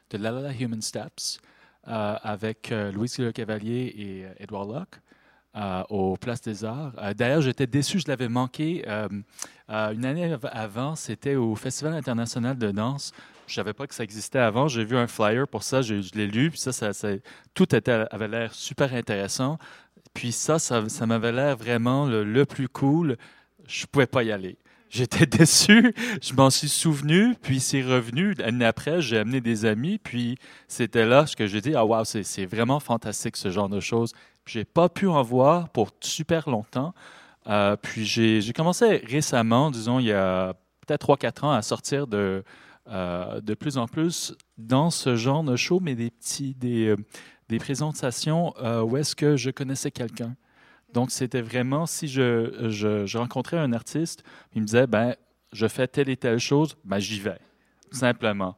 [0.09, 1.39] de La La La Human Steps
[1.83, 4.99] avec Louis Le Cavalier et Edouard Locke.
[5.89, 6.93] au Place des Arts.
[7.15, 8.83] D'ailleurs, j'étais déçu, je l'avais manqué.
[8.87, 13.11] une année av- avant, c'était au Festival international de danse.
[13.49, 14.67] Je savais pas que ça existait avant.
[14.67, 17.09] J'ai vu un flyer pour ça, je l'ai lu, puis ça, ça,
[17.55, 19.57] tout était, avait l'air super intéressant.
[20.13, 23.17] Puis ça, ça, ça m'avait l'air vraiment le, plus cool.
[23.67, 24.59] Je pouvais pas y aller.
[24.91, 28.35] J'étais déçu, je m'en suis souvenu, puis c'est revenu.
[28.35, 32.03] L'année après, j'ai amené des amis, puis c'était là ce que j'ai dit, ah wow,
[32.03, 34.13] c'est vraiment fantastique ce genre de choses.
[34.45, 36.93] J'ai pas pu en voir pour super longtemps.
[37.47, 40.53] Euh, puis j'ai commencé récemment, disons il y a
[40.85, 42.43] peut-être 3-4 ans, à sortir de,
[42.89, 46.95] euh, de plus en plus dans ce genre de show, mais des petits, des, euh,
[47.47, 50.35] des présentations euh, où est-ce que je connaissais quelqu'un.
[50.93, 54.23] Donc c'était vraiment, si je, je, rencontrais un artiste,
[54.55, 55.15] il me disait, ben,
[55.53, 57.37] je fais telle et telle chose, ben, j'y vais,
[57.91, 58.57] simplement.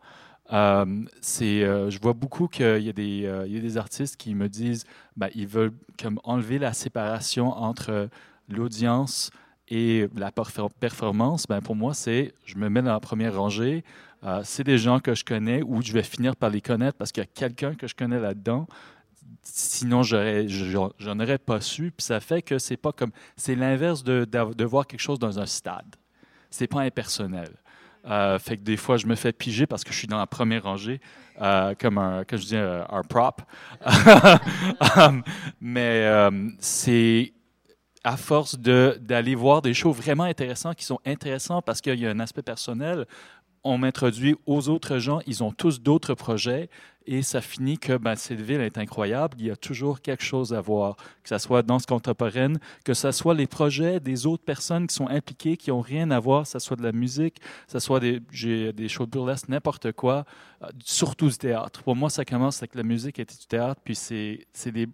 [0.49, 4.85] Je vois beaucoup qu'il y, a des, il y a des artistes qui me disent
[5.17, 8.07] ben, ils veulent comme enlever la séparation entre
[8.47, 9.29] l'audience
[9.71, 11.47] et la perfor- performance.
[11.47, 13.83] Ben, pour moi, c'est je me mets dans la première rangée.
[14.23, 17.11] Euh, c'est des gens que je connais ou je vais finir par les connaître parce
[17.11, 18.67] qu'il y a quelqu'un que je connais là-dedans.
[19.43, 21.91] Sinon, j'aurais, j'en aurais pas su.
[21.95, 23.11] Puis ça fait que c'est pas comme.
[23.37, 25.95] C'est l'inverse de, de voir quelque chose dans un stade.
[26.51, 27.49] C'est pas impersonnel.
[28.05, 30.25] Euh, fait que des fois, je me fais piger parce que je suis dans la
[30.27, 30.99] première rangée,
[31.39, 33.41] euh, comme un, comme je dis, un, un prop.
[35.61, 37.33] Mais euh, c'est
[38.03, 42.09] à force d'aller voir des shows vraiment intéressants qui sont intéressants parce qu'il y a
[42.09, 43.05] un aspect personnel,
[43.63, 46.69] on m'introduit aux autres gens, ils ont tous d'autres projets
[47.07, 50.53] et ça finit que ben, cette ville est incroyable, il y a toujours quelque chose
[50.53, 54.87] à voir, que ce soit danse contemporaine, que ce soit les projets des autres personnes
[54.87, 57.71] qui sont impliquées, qui n'ont rien à voir, que ce soit de la musique, que
[57.71, 60.25] ce soit des, des shows de n'importe quoi,
[60.63, 61.81] euh, surtout du théâtre.
[61.83, 64.45] Pour moi, ça commence avec la musique et du théâtre, puis c'est,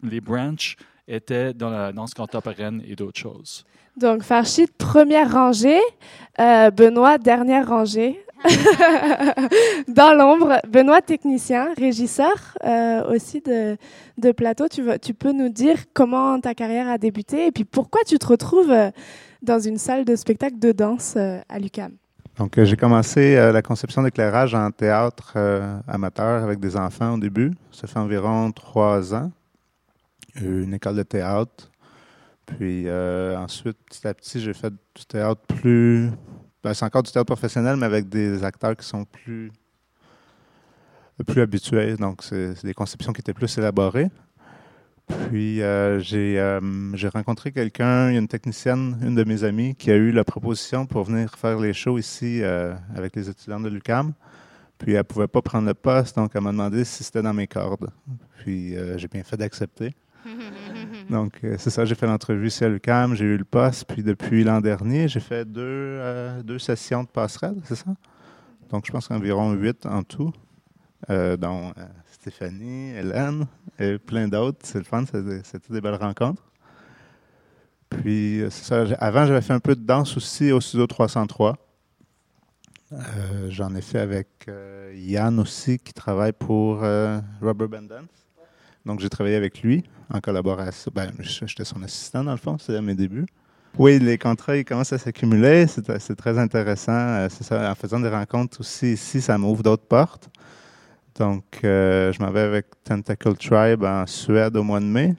[0.04, 3.66] les branches étaient dans la danse contemporaine et d'autres choses.
[3.96, 5.80] Donc, Farshid, première rangée.
[6.40, 8.20] Euh, Benoît, dernière rangée.
[9.88, 10.60] Dans l'ombre.
[10.68, 13.78] Benoît, technicien, régisseur euh, aussi de,
[14.18, 14.68] de plateau.
[14.68, 18.18] Tu, veux- tu peux nous dire comment ta carrière a débuté et puis pourquoi tu
[18.20, 18.92] te retrouves euh,
[19.42, 21.94] dans une salle de spectacle de danse euh, à l'UQAM?
[22.38, 27.16] Donc, euh, j'ai commencé euh, la conception d'éclairage en théâtre euh, amateur avec des enfants
[27.16, 27.52] au début.
[27.72, 29.32] Ça fait environ trois ans.
[30.42, 31.72] Une école de théâtre.
[32.48, 36.10] Puis euh, ensuite, petit à petit, j'ai fait du théâtre plus.
[36.64, 39.52] ben, c'est encore du théâtre professionnel, mais avec des acteurs qui sont plus,
[41.36, 41.98] habitués.
[41.98, 44.10] Donc, c'est des conceptions qui étaient plus élaborées.
[45.30, 46.60] Puis euh, j'ai euh,
[46.94, 51.04] j'ai rencontré quelqu'un, une technicienne, une de mes amies, qui a eu la proposition pour
[51.04, 52.44] venir faire les shows ici
[52.96, 54.14] avec les étudiants de l'UCAM.
[54.78, 57.34] Puis elle ne pouvait pas prendre le poste, donc elle m'a demandé si c'était dans
[57.34, 57.90] mes cordes.
[58.40, 59.96] Puis j'ai bien fait d'accepter.
[61.10, 63.86] Donc euh, c'est ça, j'ai fait l'entrevue à j'ai eu le poste.
[63.86, 67.94] Puis depuis l'an dernier, j'ai fait deux, euh, deux sessions de passerelle, c'est ça?
[68.70, 70.34] Donc je pense qu'environ huit en tout,
[71.10, 73.48] euh, dont euh, Stéphanie, Hélène
[73.80, 74.60] et plein d'autres.
[74.64, 76.44] C'est le fun, c'était des belles rencontres.
[77.90, 78.96] Puis, c'est ça.
[79.00, 81.56] Avant, j'avais fait un peu de danse aussi au studio 303.
[82.92, 82.98] Euh,
[83.50, 84.28] J'en ai fait avec
[84.94, 88.10] Yann aussi, qui travaille pour Rubber Band Dance.
[88.86, 90.92] Donc, j'ai travaillé avec lui en collaboration.
[90.94, 93.26] Ben, j'étais son assistant, dans le fond, c'était à mes débuts.
[93.78, 95.68] Oui, les contrats, ils commencent à s'accumuler.
[95.68, 96.92] C'est très intéressant.
[96.92, 100.30] Euh, ça, en faisant des rencontres aussi ici, ça m'ouvre d'autres portes.
[101.16, 105.16] Donc, euh, je m'en vais avec Tentacle Tribe en Suède au mois de mai.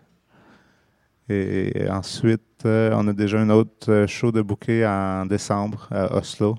[1.28, 6.56] Et ensuite, euh, on a déjà un autre show de bouquet en décembre à Oslo.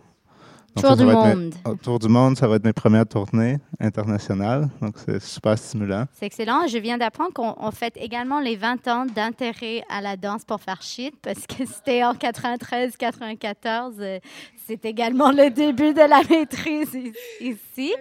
[0.76, 1.54] Donc, Tour ça, ça du être mes- monde.
[1.66, 4.70] oh, Tour du monde, ça va être mes premières tournées internationales.
[4.82, 6.06] Donc, c'est super stimulant.
[6.14, 6.68] C'est excellent.
[6.68, 10.62] Je viens d'apprendre qu'on on fête également les 20 ans d'intérêt à la danse pour
[10.62, 13.94] faire shit parce que c'était en 93-94.
[14.00, 14.20] euh,
[14.68, 16.96] C'est également le début de la maîtrise
[17.42, 17.94] ici.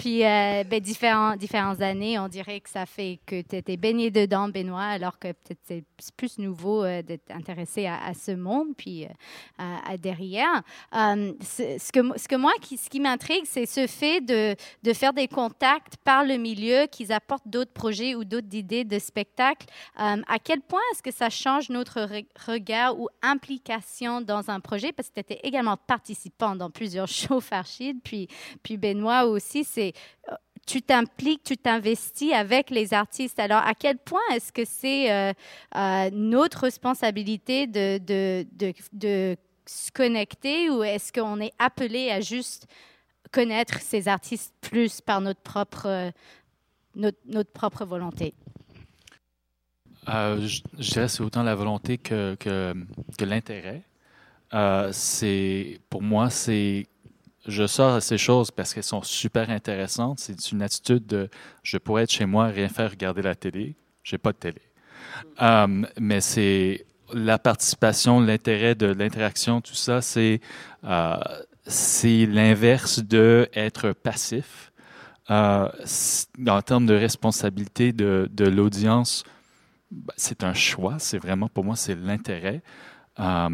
[0.00, 4.48] Puis, euh, ben, différentes années, on dirait que ça fait que tu étais baigné dedans,
[4.48, 5.84] Benoît, alors que peut-être c'est
[6.16, 9.08] plus nouveau euh, d'être intéressé à, ce monde, puis euh,
[9.58, 10.62] à, derrière.
[10.90, 12.00] Ce, que,
[12.36, 14.56] moi, ce qui m'intrigue, c'est ce fait de,
[14.94, 19.66] faire des contacts par le milieu, qu'ils apportent d'autres projets ou d'autres idées de spectacles.
[19.96, 24.92] À quel point est-ce que ça change notre re- regard ou implication dans un projet?
[24.92, 28.28] Parce que tu étais également participant dans plusieurs shows Farchid, puis,
[28.62, 29.89] puis Benoît aussi, c'est
[30.30, 30.34] euh,
[30.66, 33.38] tu t'impliques, tu t'investis avec les artistes.
[33.38, 35.32] Alors, à quel point est-ce que c'est euh,
[35.76, 39.36] euh, notre responsabilité de,
[39.66, 42.66] se connecter ou est-ce qu'on est appelé à juste
[43.32, 46.12] connaître ces artistes plus par notre propre,
[46.94, 48.34] notre, propre volonté?
[50.08, 53.82] Euh, je, dirais que c'est autant la volonté que, que, l'intérêt.
[54.92, 56.86] C'est, pour moi, c'est
[57.46, 60.20] je sors ces choses parce qu'elles sont super intéressantes.
[60.20, 61.28] C'est une attitude de
[61.62, 63.76] je pourrais être chez moi, rien faire, regarder la télé.
[64.02, 64.60] J'ai pas de télé.
[65.40, 70.40] Euh, mais c'est la participation, l'intérêt de l'interaction, tout ça, c'est
[70.84, 71.16] euh,
[72.06, 74.72] l'inverse de être passif.
[75.30, 75.68] Euh,
[76.48, 79.24] en termes de responsabilité de, de l'audience,
[79.90, 80.96] ben, c'est un choix.
[80.98, 82.62] C'est vraiment, pour moi, c'est l'intérêt.
[83.20, 83.48] Euh,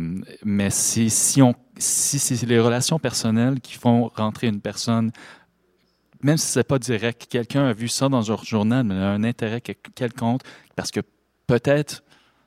[0.45, 5.11] mais si, c'est les relations personnelles qui font rentrer une personne,
[6.23, 9.25] même si c'est pas direct, quelqu'un a vu ça dans un journal, mais a un
[9.25, 10.43] intérêt quel- quelconque,
[10.77, 11.01] parce que
[11.47, 12.03] peut-être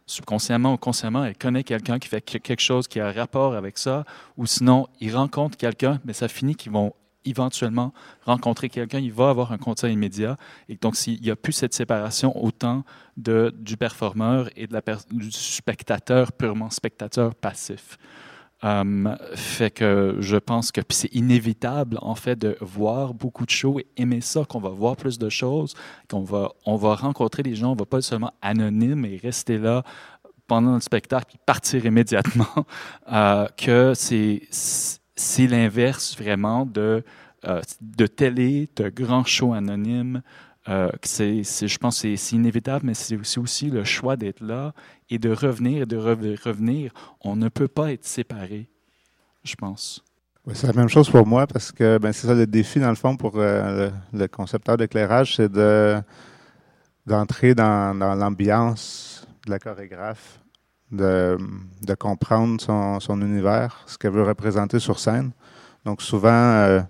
[0.06, 3.54] subconsciemment ou consciemment, elle connaît quelqu'un qui fait que- quelque chose qui a un rapport
[3.54, 4.06] avec ça,
[4.38, 6.94] ou sinon, il rencontre quelqu'un, mais ça finit qu'ils vont
[7.26, 7.94] éventuellement
[8.26, 10.38] rencontrer quelqu'un, il va avoir un contact immédiat.
[10.68, 12.84] Et donc, s'il n'y a plus cette séparation autant
[13.18, 17.98] de, du performeur et de la du spectateur, purement spectateur passif.
[18.66, 23.80] Euh, fait que je pense que c'est inévitable en fait de voir beaucoup de shows
[23.80, 25.76] et aimer ça, qu'on va voir plus de choses,
[26.10, 29.84] qu'on va on va rencontrer des gens, on va pas seulement anonyme et rester là
[30.50, 32.46] pendant le spectacle puis partir immédiatement.
[33.12, 34.44] Euh, que c'est
[35.20, 37.04] c'est l'inverse vraiment de
[37.46, 40.22] euh, de télé, de grands shows anonymes.
[40.68, 44.74] Euh, c'est, je pense que c'est, inévitable, mais c'est aussi, le choix d'être là
[45.10, 46.92] et de revenir et de re- revenir.
[47.22, 48.70] On ne peut pas être séparés,
[49.44, 50.04] je pense.
[50.54, 52.96] C'est la même chose pour moi parce que ben, c'est ça le défi, dans le
[52.96, 56.02] fond, pour euh, le, concepteur d'éclairage, c'est de,
[57.06, 60.40] d'entrer dans l'ambiance de la chorégraphe,
[60.92, 61.38] de,
[61.98, 65.32] comprendre son, univers, ce qu'elle veut représenter sur scène.
[65.86, 66.82] Donc souvent, euh,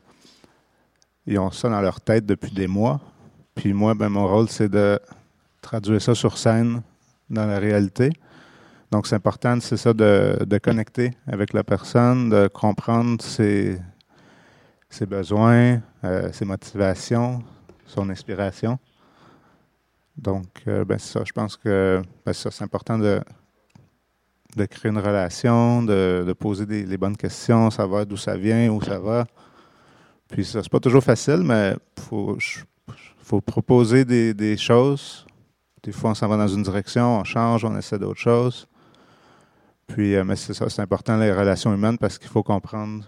[1.26, 3.00] ils ont ça dans leur tête depuis des mois.
[3.56, 5.00] Puis moi, ben, mon rôle, c'est de
[5.62, 6.82] traduire ça sur scène
[7.30, 8.12] dans la réalité.
[8.92, 13.80] Donc, c'est important, c'est ça, de, connecter avec la personne, de comprendre ses,
[15.02, 17.44] besoins, euh, ses motivations,
[17.86, 18.80] son inspiration.
[20.18, 23.22] Donc, euh, ben, c'est ça, je pense que ben, c'est important de,
[24.56, 28.70] de créer une relation, de, de poser des, les bonnes questions, savoir d'où ça vient,
[28.70, 29.26] où ça va.
[30.28, 32.38] Puis ça, c'est pas toujours facile, mais faut,
[33.18, 35.26] faut proposer des, des choses.
[35.84, 38.68] Des fois, on s'en va dans une direction, on change, on essaie d'autres choses.
[39.88, 43.04] Puis, euh, mais c'est ça, c'est important, les relations humaines, parce qu'il faut comprendre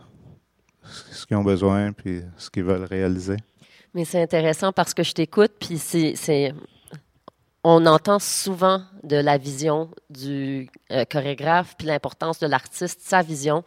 [0.84, 3.38] ce ce qu'ils ont besoin, puis ce qu'ils veulent réaliser.
[3.94, 6.54] Mais c'est intéressant parce que je t'écoute, puis c'est, c'est-
[7.64, 13.64] on entend souvent de la vision du euh, chorégraphe, puis l'importance de l'artiste, sa vision,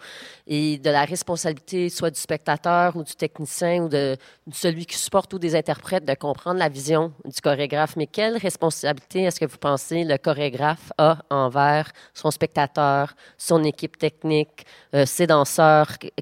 [0.48, 4.16] et de la responsabilité soit du spectateur ou du technicien ou de,
[4.52, 7.94] celui qui supporte ou des interprètes de comprendre la vision du chorégraphe.
[7.96, 13.96] Mais quelle responsabilité est-ce que vous pensez le chorégraphe a envers son spectateur, son équipe
[13.96, 16.12] technique, euh, ses danseurs, qui-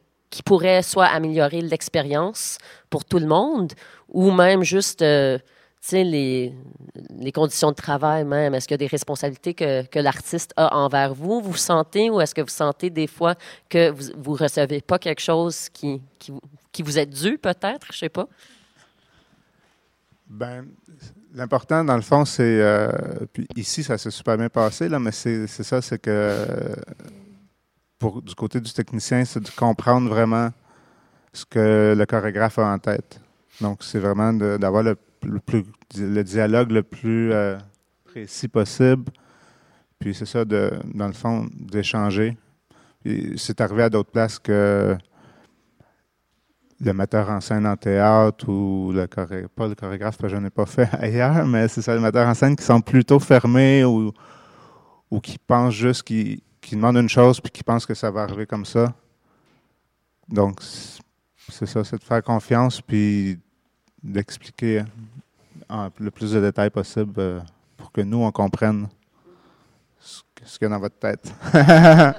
[0.46, 2.56] pourrait soit améliorer l'expérience
[2.88, 3.74] pour tout le monde
[4.08, 5.38] ou même juste euh,
[5.90, 6.54] les,
[7.18, 8.54] les conditions de travail même.
[8.54, 11.40] Est-ce qu'il y a des responsabilités que, que l'artiste a envers vous?
[11.40, 13.34] Vous sentez ou est-ce que vous sentez des fois
[13.68, 17.88] que vous ne recevez pas quelque chose qui, qui, vous- qui vous est dû peut-être?
[17.92, 18.28] Je sais pas.
[20.28, 20.66] Ben,
[21.34, 22.42] l'important, dans le fond, c'est.
[22.42, 22.90] euh,
[23.32, 26.46] puis ici, ça s'est super bien passé, là, mais c'est ça, c'est que.
[27.98, 30.50] Pour, du côté du technicien, c'est de comprendre vraiment
[31.32, 33.20] ce que le chorégraphe a en tête.
[33.60, 35.64] Donc, c'est vraiment d'avoir le, le plus
[35.98, 37.58] le dialogue le plus euh,
[38.04, 39.10] précis possible.
[39.98, 42.36] Puis c'est ça, de, dans le fond, d'échanger.
[43.36, 44.96] C'est arrivé à d'autres places que
[46.80, 50.42] le metteur en scène en théâtre ou le choré, pas le chorégraphe, parce que je
[50.42, 53.84] n'ai pas fait ailleurs, mais c'est ça, les metteurs en scène qui sont plutôt fermés
[53.84, 54.12] ou,
[55.10, 58.22] ou qui pensent juste, qui, qui demandent une chose puis qui pensent que ça va
[58.22, 58.92] arriver comme ça.
[60.28, 61.00] Donc, c'est-
[61.48, 63.38] c'est ça, c'est de faire confiance puis
[64.02, 64.82] d'expliquer
[65.72, 67.40] en le plus de détails possible euh,
[67.76, 68.88] pour que nous, on comprenne
[70.00, 71.32] ce qu'il y a dans votre tête.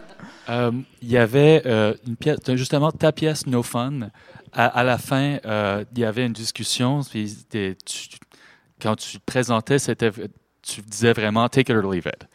[0.50, 4.10] Euh, Il y avait euh, une pièce, justement ta pièce No Fun.
[4.52, 7.00] À, à la fin, il y avait une discussion.
[7.10, 7.34] Puis
[7.86, 8.10] tu-
[8.82, 10.12] quand tu te présentais, c'était,
[10.62, 12.28] tu disais vraiment take it or leave it.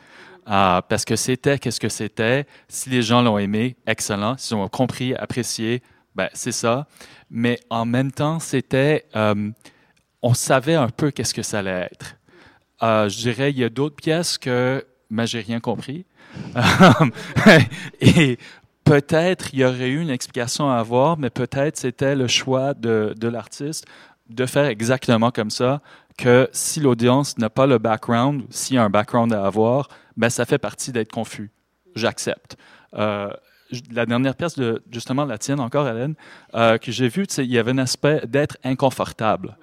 [0.46, 2.46] Parce que c'était qu'est-ce que c'était?
[2.66, 4.38] Si les gens l'ont aimé, excellent.
[4.38, 5.82] S'ils ont compris, apprécié,
[6.14, 6.86] ben, c'est ça.
[7.30, 9.04] Mais en même temps, c'était,
[10.22, 12.16] on savait un peu qu'est-ce que ça allait être.
[12.82, 16.04] Euh, je dirais, il y a d'autres pièces que, ben, j'ai rien compris.
[18.00, 18.38] Et
[18.84, 23.14] peut-être il y aurait eu une explication à avoir, mais peut-être c'était le choix de,
[23.22, 23.86] l'artiste
[24.30, 25.80] de faire exactement comme ça,
[26.16, 30.28] que si l'audience n'a pas le background, s'il y a un background à avoir, ben
[30.28, 31.50] ça fait partie d'être confus.
[31.94, 32.56] J'accepte.
[32.94, 33.30] Euh,
[33.90, 36.14] la dernière pièce de justement la tienne encore, Hélène,
[36.54, 39.56] euh, que j'ai vue, il y avait un aspect d'être inconfortable.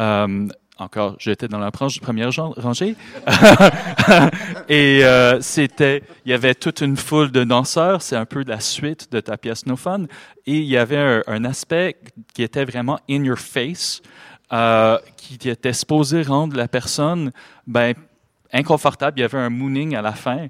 [0.00, 2.96] Euh, encore, j'étais dans la première rangée.
[4.68, 8.02] Et euh, c'était, il y avait toute une foule de danseurs.
[8.02, 9.76] C'est un peu la suite de ta pièce No.
[10.46, 11.96] Et il y avait un, aspect
[12.34, 14.02] qui était vraiment in your face,
[14.52, 17.32] euh, qui était supposé rendre la personne
[17.66, 17.94] ben,
[18.52, 19.18] inconfortable.
[19.18, 20.48] Il y avait un mooning à la fin.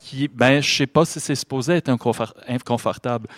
[0.00, 3.28] Qui, ben, je sais pas si c'est supposé être inconfort- inconfortable,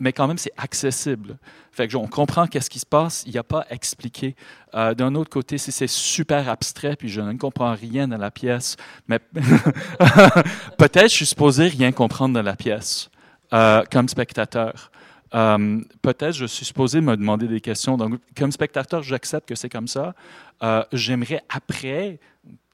[0.00, 1.36] mais quand même c'est accessible.
[1.70, 4.34] Fait que on comprend qu'est-ce qui se passe, il n'y a pas à expliquer.
[4.74, 8.30] Euh, D'un autre côté, si c'est super abstrait, puis je ne comprends rien dans la
[8.30, 9.18] pièce, mais
[10.78, 13.10] peut-être je suis supposé rien comprendre dans la pièce
[13.52, 14.90] euh, comme spectateur.
[15.34, 17.96] Euh, peut-être je suis supposé me demander des questions.
[17.98, 20.14] Donc, comme spectateur, j'accepte que c'est comme ça.
[20.62, 22.18] Euh, J'aimerais après,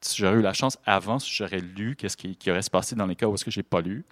[0.06, 3.06] si j'aurais eu la chance avant, si j'aurais lu qu'est-ce qui, aurait se passé dans
[3.06, 4.04] les cas où est-ce que j'ai pas lu,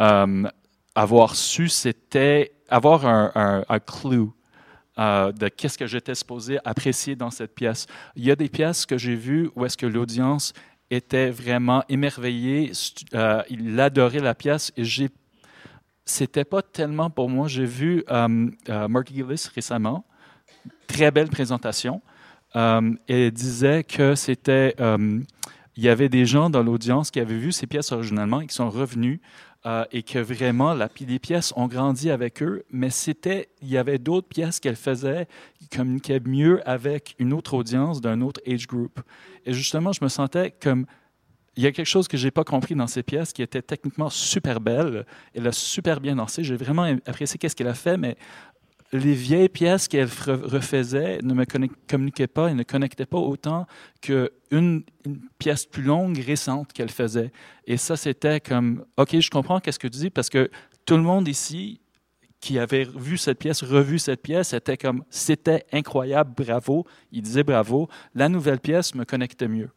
[0.00, 0.48] euh,
[0.94, 4.28] avoir su, c'était avoir un, un, clue
[4.98, 7.86] euh, de qu'est-ce que j'étais supposé apprécier dans cette pièce.
[8.16, 10.52] Il y a des pièces que j'ai vues où est-ce que l'audience
[10.90, 12.72] était vraiment émerveillée,
[13.14, 15.10] euh, il adorait la pièce et j'ai
[16.06, 17.48] c'était pas tellement pour moi.
[17.48, 20.04] J'ai vu Mark Gillis récemment,
[20.86, 22.02] très belle présentation.
[22.56, 24.74] Euh, et disait que c'était,
[25.76, 28.54] il y avait des gens dans l'audience qui avaient vu ces pièces originalement et qui
[28.54, 29.20] sont revenus
[29.66, 33.78] euh, et que vraiment la, les pièces ont grandi avec eux, mais c'était, il y
[33.78, 35.26] avait d'autres pièces qu'elle faisait
[35.58, 39.00] qui communiquaient mieux avec une autre audience d'un autre age group.
[39.46, 40.86] Et justement, je me sentais comme
[41.56, 44.10] il y a quelque chose que j'ai pas compris dans ces pièces qui était techniquement
[44.10, 45.06] super belle.
[45.34, 46.42] Elle a super bien dansé.
[46.42, 48.16] J'ai vraiment apprécié qu'est-ce qu'elle a fait, mais
[48.96, 51.44] les vieilles pièces qu'elle refaisait ne me
[51.88, 53.66] communiquaient pas et ne connectaient pas autant
[54.00, 54.82] qu'une une
[55.38, 57.32] pièce plus longue, récente qu'elle faisait.
[57.66, 60.48] Et ça, c'était comme, OK, je comprends qu'est-ce que tu dis, parce que
[60.86, 61.80] tout le monde ici
[62.38, 66.86] qui avait vu cette pièce, revu cette pièce, était comme, c'était incroyable, bravo.
[67.10, 67.88] Il disait bravo.
[68.14, 69.70] La nouvelle pièce me connectait mieux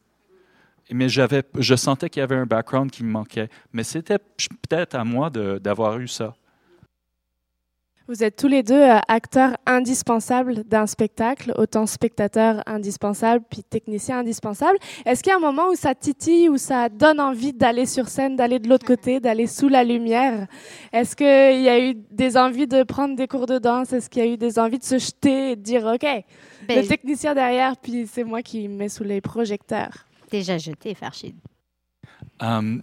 [0.91, 3.49] mais j'avais, je sentais qu'il y avait un background qui me manquait.
[3.73, 6.33] Mais c'était peut-être à moi d'avoir eu ça.
[8.07, 14.19] Vous êtes tous les deux euh, acteurs indispensables d'un spectacle, autant spectateurs indispensables, puis techniciens
[14.19, 14.77] indispensables.
[15.05, 18.07] Est-ce qu'il y a un moment où ça titille, où ça donne envie d'aller sur
[18.07, 20.47] scène, d'aller de l'autre côté, d'aller sous la lumière?
[20.93, 23.91] Est-ce qu'il y a eu des envies de prendre des cours de danse?
[23.91, 26.07] Est-ce qu'il y a eu des envies de se jeter et de dire, OK,
[26.67, 30.05] Ben, le technicien derrière, puis c'est moi qui me mets sous les projecteurs?
[30.31, 31.35] Déjà jeté, Farchid.
[32.39, 32.81] Um,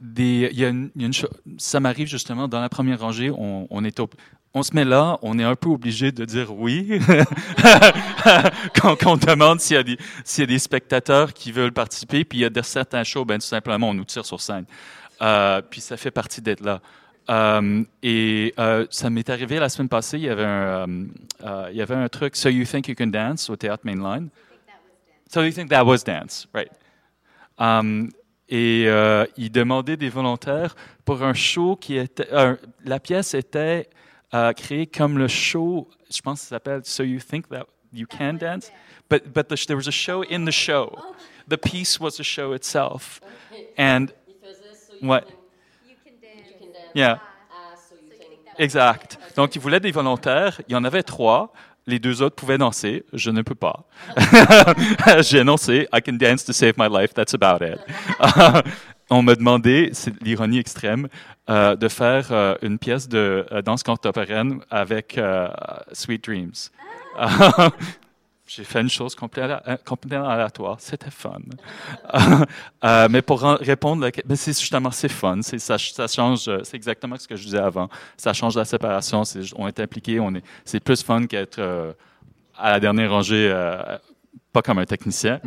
[0.00, 2.68] des, il y a une, il y a une cho- ça m'arrive justement dans la
[2.68, 4.10] première rangée, on, on est au-
[4.56, 6.98] on se met là, on est un peu obligé de dire oui
[8.80, 12.48] quand, on demande s'il y, a des- spectateurs qui veulent participer, puis il y a
[12.48, 14.64] de certains shows, ben tout simplement on nous tire sur scène.
[15.20, 16.80] Euh, puis ça fait partie d'être là.
[17.28, 20.44] Euh, et euh, ça m'est arrivé la semaine passée, il y avait
[21.94, 24.30] un, truc, So You Think You Can Dance au Théâtre Mainline.
[25.30, 26.70] So You Think That Was Dance, right.
[27.58, 28.08] Um,
[28.48, 28.86] et
[29.36, 32.28] il demandait des volontaires pour un show qui était.
[32.86, 33.90] la pièce était
[34.34, 38.06] euh, créée comme le show, je pense que ça s'appelle So You Think That You
[38.06, 38.70] Can Dance,
[39.08, 40.92] but, but the, there was a show in the show.
[41.48, 43.20] The piece was the show itself.
[43.78, 44.06] And.
[45.02, 45.22] Ouais.
[46.94, 47.20] Yeah.
[48.58, 49.18] Exact.
[49.36, 50.60] Donc, il voulait des volontaires.
[50.66, 51.52] Il y en avait trois.
[51.86, 53.84] les deux autres pouvaient danser, je ne peux pas.
[55.22, 57.78] J'ai annoncé I can dance to save my life, that's about it.
[59.10, 61.08] on m'a demandé, c'est l'ironie extrême,
[61.48, 65.18] euh, de faire euh, une pièce de euh, danse contemporaine avec
[65.92, 66.52] Sweet Dreams.
[68.48, 70.76] J'ai fait une chose complètement, aléatoire.
[70.78, 71.38] C'était fun.
[73.10, 75.40] Mais pour répondre, à la que- ben, c'est justement c'est fun.
[75.42, 76.48] Ça, change.
[76.62, 77.88] C'est exactement ce que je disais avant.
[78.16, 79.22] Ça change la séparation.
[79.56, 80.20] on est impliqué.
[80.64, 81.60] C'est plus fun qu'être
[82.56, 83.52] à la dernière rangée,
[84.52, 85.40] pas comme un technicien,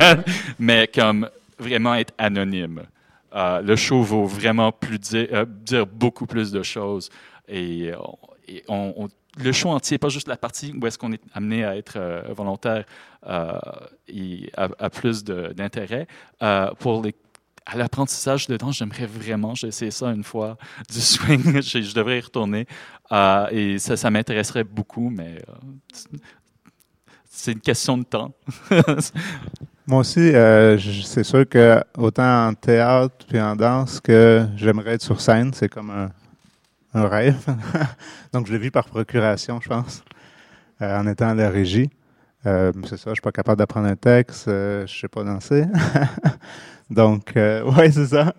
[0.60, 2.82] mais comme vraiment être anonyme.
[3.34, 7.10] Euh, le show vaut vraiment plus dire, euh, dire beaucoup plus de choses.
[7.48, 11.76] Et, euh, le show entier, pas juste la partie où est-ce qu'on est amené à
[11.76, 11.98] être
[12.36, 12.84] volontaire,
[14.06, 16.06] et a plus d'intérêt.
[16.78, 17.04] Pour
[17.66, 20.56] à l'apprentissage de danse, j'aimerais vraiment, j'ai essayé ça une fois,
[20.88, 22.66] du swing, je, je devrais y retourner.
[23.50, 25.42] Et ça, ça m'intéresserait beaucoup, mais
[27.28, 28.32] c'est une question de temps.
[29.86, 35.02] Moi aussi, euh, c'est sûr que autant en théâtre puis en danse que j'aimerais être
[35.02, 37.44] sur scène, c'est comme un, rêve.
[38.32, 40.02] Donc je le vis par procuration, je pense,
[40.80, 41.90] euh, en étant à la régie.
[42.46, 45.64] Euh, c'est ça, je suis pas capable d'apprendre un texte, euh, je sais pas danser.
[46.90, 48.32] Donc, ouais, c'est ça.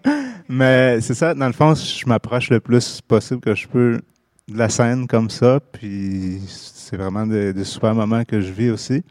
[0.50, 4.02] Mais c'est ça, dans le fond, je m'approche le plus possible que je peux
[4.48, 8.72] de la scène comme ça, puis c'est vraiment des, des super moments que je vis
[8.72, 9.04] aussi.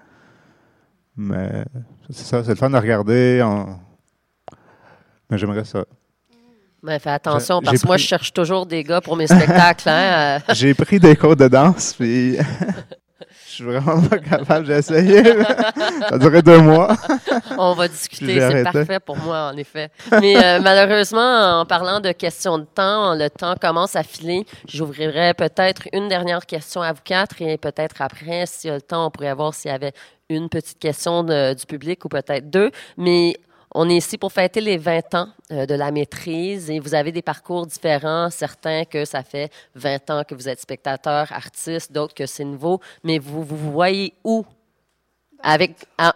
[1.16, 1.64] Mais
[2.10, 3.40] c'est ça, c'est le fun de regarder.
[3.44, 3.78] on-
[5.30, 5.84] Mais j'aimerais ça.
[6.82, 9.88] Mais fais attention, parce que moi, pris- je cherche toujours des gars pour mes spectacles.
[9.88, 10.38] Hein?
[10.48, 10.52] euh.
[10.54, 12.36] J'ai pris des cours de danse, puis
[13.54, 14.66] suis vraiment pas capable.
[14.66, 15.22] J'ai essayé.
[16.08, 16.96] ça duré deux mois.
[17.58, 19.90] On va discuter, c'est parfait pour moi, en effet.
[20.20, 24.44] Mais euh, malheureusement, en parlant de questions de temps, le temps commence à filer.
[24.68, 28.82] J'ouvrirai peut-être une dernière question à vous quatre et peut-être après, s'il y a le
[28.82, 29.92] temps, on pourrait voir s'il y avait
[30.28, 32.70] une petite question de- du public ou peut-être deux.
[32.96, 33.36] Mais
[33.74, 37.12] on est ici pour fêter les 20 ans euh, de la maîtrise et vous avez
[37.12, 38.30] des parcours différents.
[38.30, 42.80] Certains que ça fait 20 ans que vous êtes spectateur, artiste, d'autres que c'est nouveau.
[43.02, 44.44] Mais vous vous voyez où?
[45.46, 46.10] Avec, en,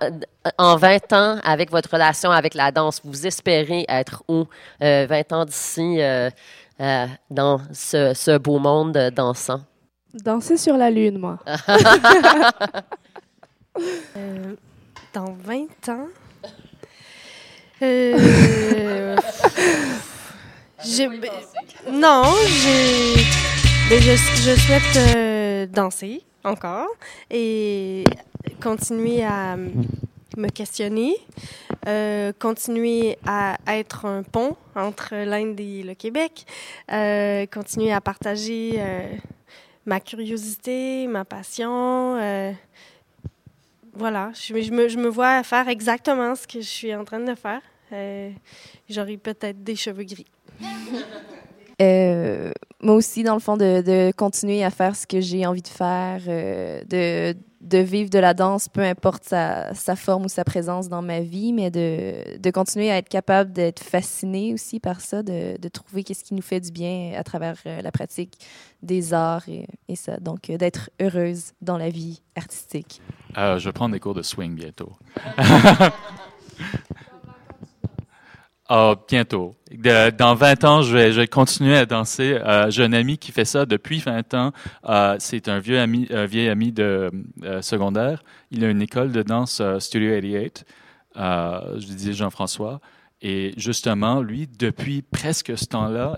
[0.56, 4.46] en 20 ans, avec votre relation avec la danse, vous espérez être où
[4.82, 6.30] euh, 20 ans d'ici euh,
[6.80, 9.60] euh, dans ce, ce beau monde euh, dansant?
[10.14, 11.38] Danser sur la lune, moi.
[14.16, 14.54] Euh,
[15.14, 16.08] dans 20 ans.
[17.82, 19.16] Euh,
[21.08, 21.30] ben,
[21.92, 23.24] non, j'ai-
[23.88, 26.88] ben, je, je souhaite euh, danser encore
[27.30, 28.04] et
[28.62, 29.56] continuer à
[30.36, 31.14] me questionner,
[31.86, 36.44] euh, continuer à être un pont entre l'Inde et le Québec,
[37.52, 38.80] continuer à partager
[39.86, 42.18] ma curiosité, ma passion.
[43.94, 47.60] Voilà, je, me- vois faire exactement ce que je suis en train de faire.
[47.92, 48.30] Euh,
[48.88, 50.26] J'aurai peut-être des cheveux gris.
[51.80, 55.62] Euh, moi aussi, dans le fond, de, de continuer à faire ce que j'ai envie
[55.62, 60.28] de faire, euh, de, de vivre de la danse, peu importe sa, sa forme ou
[60.28, 64.78] sa présence dans ma vie, mais de, de continuer à être capable d'être fasciné aussi
[64.78, 67.90] par ça, de, de trouver qu'est-ce qui nous fait du bien à travers euh, la
[67.90, 68.38] pratique
[68.82, 70.18] des arts et, et ça.
[70.18, 73.00] Donc, euh, d'être heureuse dans la vie artistique.
[73.36, 74.92] Euh, je vais prendre des cours de swing bientôt.
[78.70, 79.56] Ah, bientôt.
[79.72, 82.34] Dans 20 ans, je vais, continuer à danser.
[82.34, 84.52] Euh, J'ai un ami qui fait ça depuis 20 ans.
[84.86, 87.10] Euh, C'est un vieux ami, un vieil ami de
[87.44, 88.22] euh, secondaire.
[88.50, 90.66] Il a une école de danse Studio 88.
[91.16, 92.80] Euh, je disais Jean-François.
[93.22, 96.16] Et justement, lui, depuis presque ce temps-là,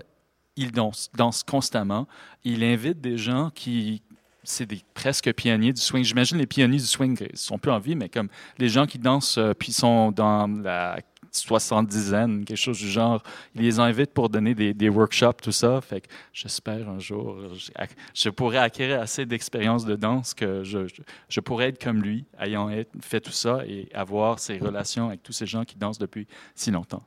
[0.57, 2.05] il danse, danse constamment.
[2.43, 4.03] Il invite des gens qui,
[4.43, 6.03] c'est des presque pionniers du swing.
[6.03, 8.97] J'imagine les pionniers du swing, ils sont plus en vie, mais comme les gens qui
[8.99, 10.99] dansent euh, puis sont dans la
[11.31, 13.23] soixante-dizaine, quelque chose du genre,
[13.55, 15.79] il les invite pour donner des, workshops, tout ça.
[15.81, 17.71] Fait que j'espère un jour, je,
[18.13, 22.25] je pourrais acquérir assez d'expérience de danse que je, je, je pourrais être comme lui,
[22.39, 22.69] ayant
[23.01, 26.71] fait tout ça et avoir ces relations avec tous ces gens qui dansent depuis si
[26.71, 27.03] longtemps.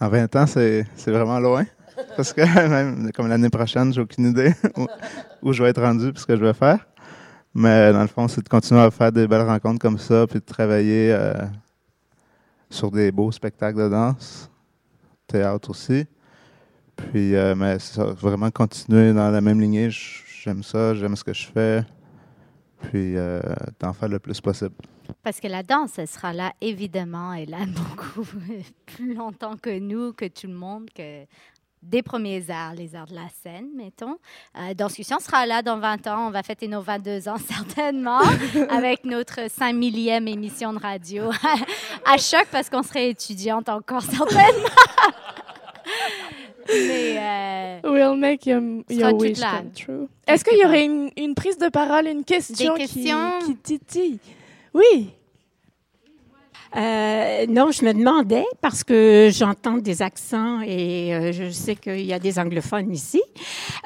[0.00, 1.66] En 20 ans, c'est vraiment loin.
[2.16, 4.52] Parce que même comme l'année prochaine, j'ai aucune idée
[5.42, 6.86] où, je vais être rendu puis ce que je vais faire.
[7.54, 10.38] Mais dans le fond, c'est de continuer à faire des belles rencontres comme ça, puis
[10.38, 11.34] de travailler euh,
[12.68, 14.50] sur des beaux spectacles de danse,
[15.26, 16.06] théâtre aussi.
[16.96, 19.88] Puis, euh, mais ça, vraiment continuer dans la même lignée.
[19.90, 21.82] J'aime ça, j'aime ce que je fais.
[22.82, 23.40] Puis, euh,
[23.80, 24.74] d'en faire le plus possible.
[25.22, 28.26] Parce que la danse, elle sera là, évidemment, elle a beaucoup
[28.86, 31.24] plus longtemps que nous, que tout le monde, que
[31.82, 34.16] des premiers arts, les arts de la scène, mettons.
[34.56, 36.26] Euh, Danscussion sera là dans 20 ans.
[36.28, 38.20] On va fêter nos 22 ans certainement
[38.68, 41.30] avec notre 5 millième émission de radio
[42.04, 44.68] à choc parce qu'on serait étudiante encore certainement.
[46.68, 50.08] Mais euh, We'll make your, your wish come true.
[50.26, 52.74] Est-ce qu'il y aurait une, une, prise de parole, une question?
[52.74, 54.18] Qui, qui titille?
[54.74, 55.10] Oui.
[56.76, 62.04] Euh, non, je me demandais, parce que j'entends des accents et euh, je sais qu'il
[62.04, 63.20] y a des anglophones ici,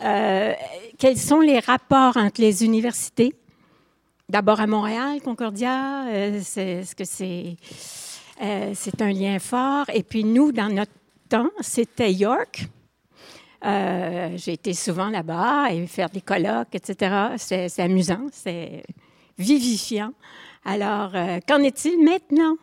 [0.05, 0.53] euh,
[0.99, 3.35] quels sont les rapports entre les universités?
[4.29, 7.57] D'abord à Montréal, Concordia, euh, est-ce que c'est
[8.43, 9.87] euh, c'est un lien fort?
[9.93, 10.93] Et puis nous, dans notre
[11.29, 12.67] temps, c'était York.
[13.63, 17.29] J'ai été souvent là-bas et faire des colloques, etc.
[17.39, 18.83] C'est amusant, c'est
[19.39, 20.13] vivifiant.
[20.65, 22.57] Alors, euh, qu'en est-il maintenant?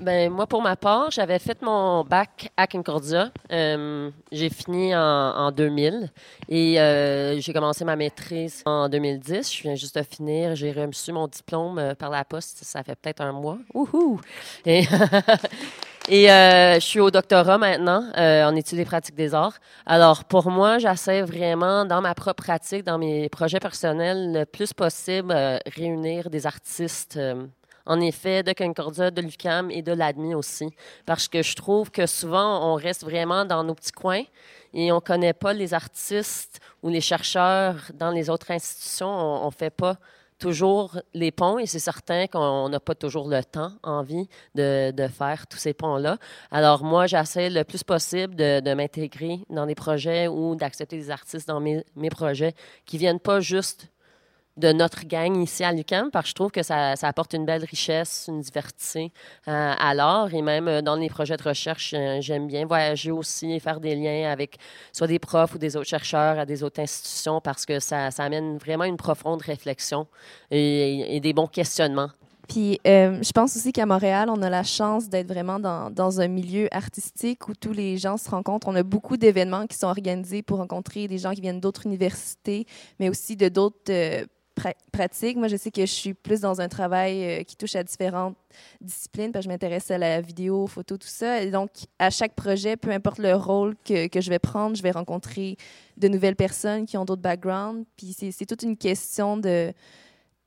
[0.00, 3.30] Ben, moi, pour ma part, j'avais fait mon bac à Concordia.
[3.52, 6.10] Euh, j'ai fini en, en, 2000
[6.48, 9.54] et euh, j'ai commencé ma maîtrise en 2010.
[9.54, 10.56] Je viens juste de finir.
[10.56, 12.64] J'ai reçu mon diplôme euh, par la poste.
[12.64, 13.58] Ça fait peut-être un mois.
[13.72, 14.20] Wouhou!
[14.66, 14.80] Et,
[16.08, 19.58] et je suis au doctorat maintenant en études et pratiques des arts.
[19.86, 24.72] Alors, pour moi, j'essaie vraiment, dans ma propre pratique, dans mes projets personnels, le plus
[24.72, 25.32] possible,
[25.76, 27.16] réunir des artistes
[27.86, 30.70] en effet, de Concordia, de l'UCAM et de l'ADMI aussi.
[31.06, 34.24] Parce que je trouve que souvent, on reste vraiment dans nos petits coins
[34.72, 39.08] et on ne connaît pas les artistes ou les chercheurs dans les autres institutions.
[39.08, 39.98] On ne fait pas
[40.38, 45.46] toujours les ponts et c'est certain qu'on n'a pas toujours le temps, envie de, faire
[45.46, 46.18] tous ces ponts-là.
[46.50, 51.10] Alors moi, j'essaie le plus possible de, de m'intégrer dans des projets ou d'accepter des
[51.10, 52.54] artistes dans mes, mes projets
[52.84, 53.88] qui viennent pas juste
[54.56, 57.64] de notre gang ici à l'UQAM, parce que je trouve que ça, apporte une belle
[57.64, 59.12] richesse, une diversité
[59.48, 60.32] euh, à l'art.
[60.32, 63.80] Et même euh, dans les projets de recherche, euh, j'aime bien voyager aussi et faire
[63.80, 64.58] des liens avec
[64.92, 68.58] soit des profs ou des autres chercheurs à des autres institutions, parce que ça, amène
[68.58, 70.06] vraiment une profonde réflexion
[70.50, 72.10] et, des bons questionnements.
[72.48, 76.28] Puis, euh, je pense aussi qu'à Montréal, on a la chance d'être vraiment dans, un
[76.28, 78.68] milieu artistique où tous les gens se rencontrent.
[78.68, 82.66] On a beaucoup d'événements qui sont organisés pour rencontrer des gens qui viennent d'autres universités,
[83.00, 83.90] mais aussi de d'autres
[84.92, 85.36] pratique.
[85.36, 88.36] Moi, je sais que je suis plus dans un travail euh, qui touche à différentes
[88.80, 91.42] disciplines, parce que je m'intéresse à la vidéo, photo, tout ça.
[91.42, 94.82] Et donc, à chaque projet, peu importe le rôle que, que je vais prendre, je
[94.82, 95.56] vais rencontrer
[95.96, 97.84] de nouvelles personnes qui ont d'autres backgrounds.
[97.96, 99.72] Puis c'est toute une question de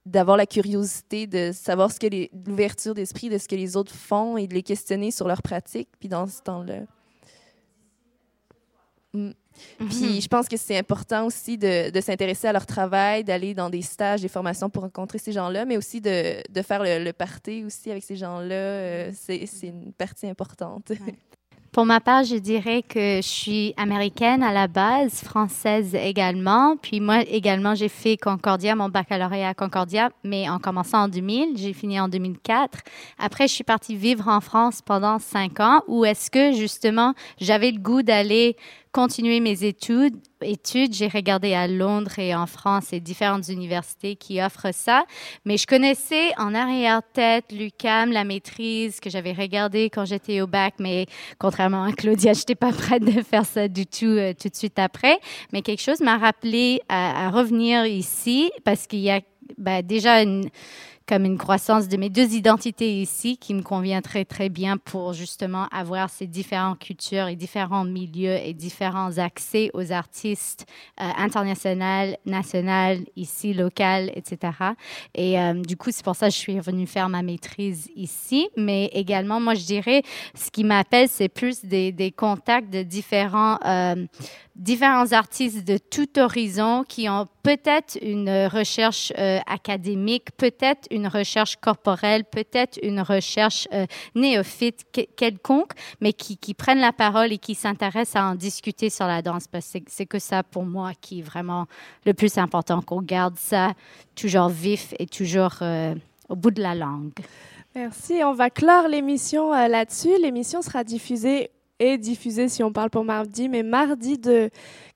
[0.05, 2.07] d'avoir la curiosité de savoir ce que
[2.47, 5.89] l'ouverture d'esprit de ce que les autres font et de les questionner sur leur pratique.
[5.99, 6.83] Puis dans ce temps-là.
[9.13, 9.31] Mm.
[9.77, 10.21] Puis mm-hmm.
[10.21, 13.81] je pense que c'est important aussi de, de s'intéresser à leur travail, d'aller dans des
[13.81, 17.63] stages, des formations pour rencontrer ces gens-là, mais aussi de, de faire le, le party
[17.65, 18.55] aussi avec ces gens-là.
[18.55, 20.89] Euh, c'est une partie importante.
[20.89, 21.15] Ouais.
[21.77, 26.75] Pour ma part, je dirais que je suis américaine à la base, française également.
[26.75, 31.55] Puis moi également, j'ai fait Concordia, mon baccalauréat à Concordia, mais en commençant en 2000,
[31.55, 32.79] j'ai fini en 2004.
[33.19, 37.69] Après, je suis partie vivre en France pendant cinq ans, où est-ce que justement j'avais
[37.69, 38.55] le goût d'aller
[38.97, 40.15] continuer mes études.
[40.91, 45.05] J'ai regardé à Londres et en France et différentes universités qui offrent ça.
[45.45, 50.73] Mais je connaissais en arrière-tête l'UCAM, la maîtrise que j'avais regardé quand j'étais au bac.
[50.79, 51.05] Mais
[51.37, 54.55] contrairement à Claudia, je n'étais pas prête de faire ça du tout euh, tout de
[54.55, 55.19] suite après.
[55.53, 59.21] Mais quelque chose m'a rappelé à, revenir ici parce qu'il y a
[59.59, 60.49] ben, déjà une
[61.07, 65.13] comme une croissance de mes deux identités ici qui me convient très, très bien pour
[65.13, 70.65] justement avoir ces différentes cultures et différents milieux et différents accès aux artistes
[70.99, 74.51] euh, internationaux, nationaux, ici, local, etc.
[75.15, 78.49] Et euh, du coup, c'est pour ça que je suis revenue faire ma maîtrise ici.
[78.57, 80.03] Mais également, moi, je dirais,
[80.35, 83.59] ce qui m'appelle, c'est plus des, des, contacts de différents...
[83.65, 84.05] Euh,
[84.57, 91.57] différents artistes de tout horizon qui ont peut-être une recherche euh, académique, peut-être une recherche
[91.57, 93.85] corporelle, peut-être une recherche euh,
[94.15, 94.85] néophyte
[95.15, 99.47] quelconque, mais qui, prennent la parole et qui s'intéressent à en discuter sur la danse.
[99.47, 101.67] Parce que c'est que ça, pour moi, qui est vraiment
[102.05, 103.73] le plus important, qu'on garde ça
[104.15, 105.93] toujours vif et toujours euh,
[106.29, 107.13] au bout de la langue.
[107.75, 108.21] Merci.
[108.23, 110.19] On va clore l'émission là-dessus.
[110.19, 114.49] L'émission sera diffusée est diffusé si on parle pour mardi, mais mardi de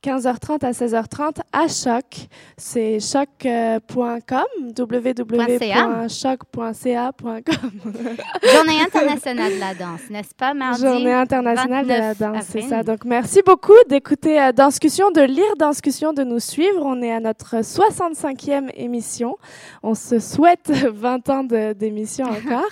[0.04, 2.28] 15h30 à 16h30 à Choc.
[2.58, 4.46] C'est choc.com,
[4.78, 7.72] www.choc.ca.com.
[8.54, 10.82] Journée internationale de la danse, n'est-ce pas, mardi?
[10.82, 12.82] Journée internationale de la danse, c'est ça.
[12.84, 16.82] Donc, merci beaucoup d'écouter euh, Danscussion, de lire Danscussion, de nous suivre.
[16.84, 19.38] On est à notre 65e émission.
[19.84, 22.64] On se souhaite 20 ans d'émission encore.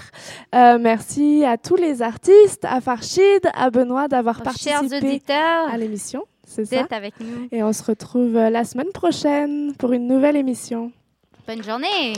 [0.56, 6.24] euh, merci à tous les artistes, à Farchid, à Benoît Benoît, d'avoir participé à l'émission.
[6.48, 6.88] C'est ça.
[6.92, 7.48] avec nous.
[7.52, 10.92] Et on se retrouve euh, la semaine prochaine pour une nouvelle émission.
[11.48, 12.14] Bonne journée.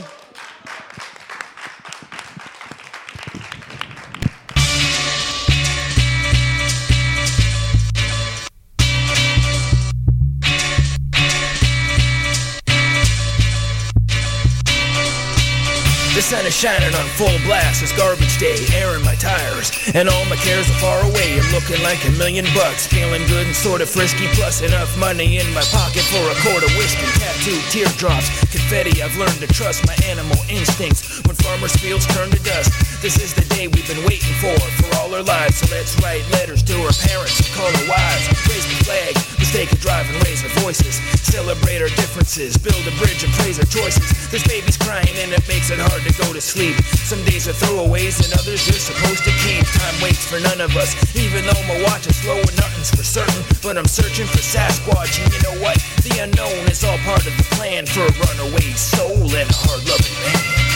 [16.32, 17.82] Sun is shining on full blast.
[17.84, 19.68] It's garbage day, airing my tires.
[19.92, 21.36] And all my cares are far away.
[21.36, 22.86] I'm looking like a million bucks.
[22.86, 24.32] Feeling good and sort of frisky.
[24.32, 27.04] Plus enough money in my pocket for a quart of whiskey.
[27.20, 29.02] Tattooed teardrops, confetti.
[29.02, 31.20] I've learned to trust my animal instincts.
[31.28, 32.72] When farmers' fields turn to dust.
[33.02, 35.60] This is the day we've been waiting for, for all our lives.
[35.60, 38.24] So let's write letters to our parents and call our wives.
[38.48, 39.31] Raise the flag.
[39.52, 40.96] Take a drive and raise our voices.
[41.20, 42.56] Celebrate our differences.
[42.56, 44.08] Build a bridge and praise our choices.
[44.32, 46.72] There's babies crying and it makes it hard to go to sleep.
[47.04, 49.60] Some days are throwaways and others you're supposed to keep.
[49.76, 50.96] Time waits for none of us.
[51.12, 53.44] Even though my watch is slow and nothing's for certain.
[53.60, 55.76] But I'm searching for Sasquatch and you know what?
[56.00, 60.16] The unknown is all part of the plan for a runaway soul and a hard-loving
[60.24, 60.71] man.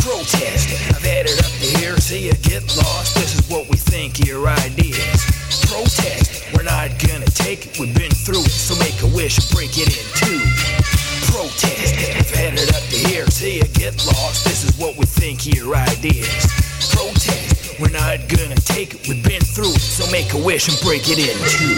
[0.00, 0.72] Protest.
[0.90, 3.14] I've had it up to here, see you get lost.
[3.14, 5.24] This is what we think your ideas.
[5.68, 6.44] Protest.
[6.56, 9.76] We're not gonna take it, we've been through it, so make a wish and break
[9.76, 10.40] it in two.
[11.30, 11.94] Protest.
[12.16, 14.44] I've had it up to here, see you get lost.
[14.44, 16.46] This is what we think your ideas.
[16.92, 17.49] Protest.
[17.80, 21.08] We're not gonna take it, we've been through it, so make a wish and break
[21.08, 21.72] it in two.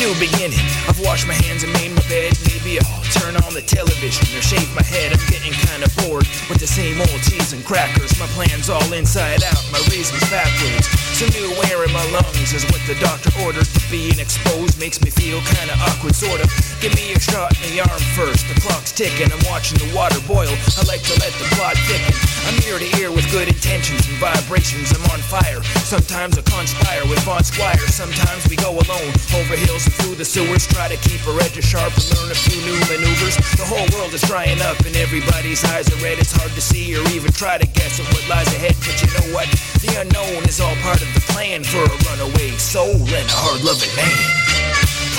[0.00, 0.64] New beginning.
[0.88, 2.32] I've washed my hands and made my bed.
[2.48, 5.12] Maybe I'll turn on the television or shave my head.
[5.12, 8.16] I'm getting kinda bored with the same old cheese and crackers.
[8.16, 10.88] My plan's all inside out, my reasons backwards.
[11.12, 13.68] Some new air in my lungs is what the doctor ordered.
[13.92, 16.48] Being exposed makes me feel kinda awkward, sort of.
[16.80, 18.48] Give me a shot in the arm first.
[18.48, 20.48] The clock's ticking, I'm watching the water boil.
[20.48, 22.16] I like to let the plot thicken.
[22.46, 24.92] I'm ear to ear with good intentions and vibrations.
[24.92, 25.62] I'm on fire.
[25.84, 27.80] Sometimes I conspire with Von Squire.
[27.90, 30.66] Sometimes we go alone over hills and through the sewers.
[30.66, 33.36] Try to keep our edges sharp and learn a few new maneuvers.
[33.58, 36.18] The whole world is drying up and everybody's eyes are red.
[36.18, 38.76] It's hard to see or even try to guess at what lies ahead.
[38.86, 39.48] But you know what?
[39.82, 43.94] The unknown is all part of the plan for a runaway soul and a hard-loving
[43.96, 44.50] man.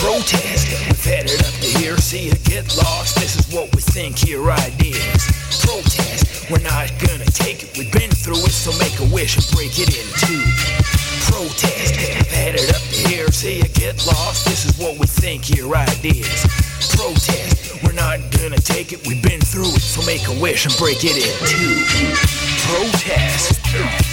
[0.01, 0.69] Protest.
[0.88, 3.15] We've had it up to here, see you get lost.
[3.15, 5.30] This is what we think your ideas.
[5.61, 6.30] Protest.
[6.50, 9.78] We're not gonna take it, we've been through it, so make a wish and break
[9.78, 10.42] it in two.
[11.30, 11.96] Protest.
[12.54, 14.46] It up here, see you get lost.
[14.46, 16.46] This is what we think your ideas.
[16.96, 17.82] Protest.
[17.84, 21.04] We're not gonna take it, we've been through it, so make a wish and break
[21.04, 21.86] it in two.
[22.68, 24.11] Protest.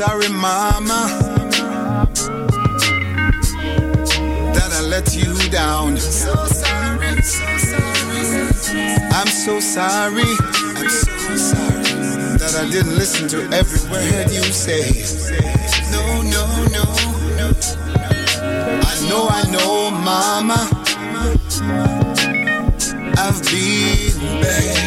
[0.00, 1.12] Sorry, mama,
[4.54, 5.98] that I let you down.
[5.98, 8.96] So sorry, so sorry.
[9.12, 11.82] I'm so sorry, I'm so sorry
[12.38, 15.04] that I didn't listen to every word you say.
[15.92, 16.84] No, no, no,
[17.36, 17.52] no.
[18.80, 20.60] I know, I know, mama.
[23.18, 24.79] I've been bad,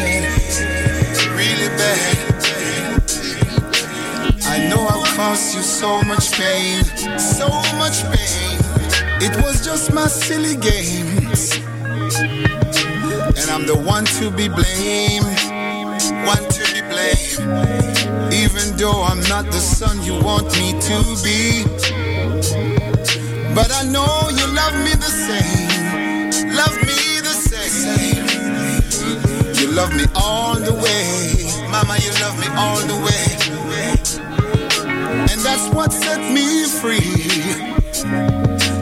[5.16, 6.82] caused you so much pain,
[7.18, 7.48] so
[7.78, 8.58] much pain.
[9.22, 11.54] It was just my silly games.
[13.38, 15.38] And I'm the one to be blamed,
[16.26, 18.32] one to be blamed.
[18.34, 21.62] Even though I'm not the son you want me to be.
[23.54, 28.26] But I know you love me the same, love me the same.
[29.60, 33.33] You love me all the way, mama, you love me all the way.
[35.44, 36.98] That's what set me free.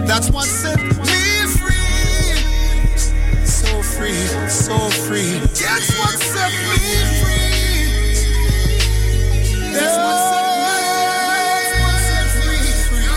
[0.06, 1.74] That's what set me free.
[3.44, 4.14] So free,
[4.48, 5.40] so free.
[5.58, 6.78] That's what set me
[7.20, 7.52] free.
[9.74, 10.78] That's what set me
[12.86, 13.12] free.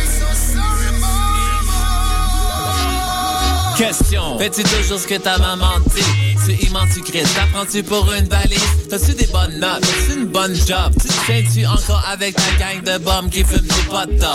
[3.77, 6.35] Question, fais-tu toujours ce que ta maman dit?
[6.45, 8.84] Tu immenses, tu cries, t'apprends-tu pour une valise?
[8.89, 9.81] T'as-tu des bonnes notes?
[9.81, 10.93] T'as-tu une bonne job?
[11.01, 14.27] Tu tiens-tu encore avec ta gang de bombes qui fument du pot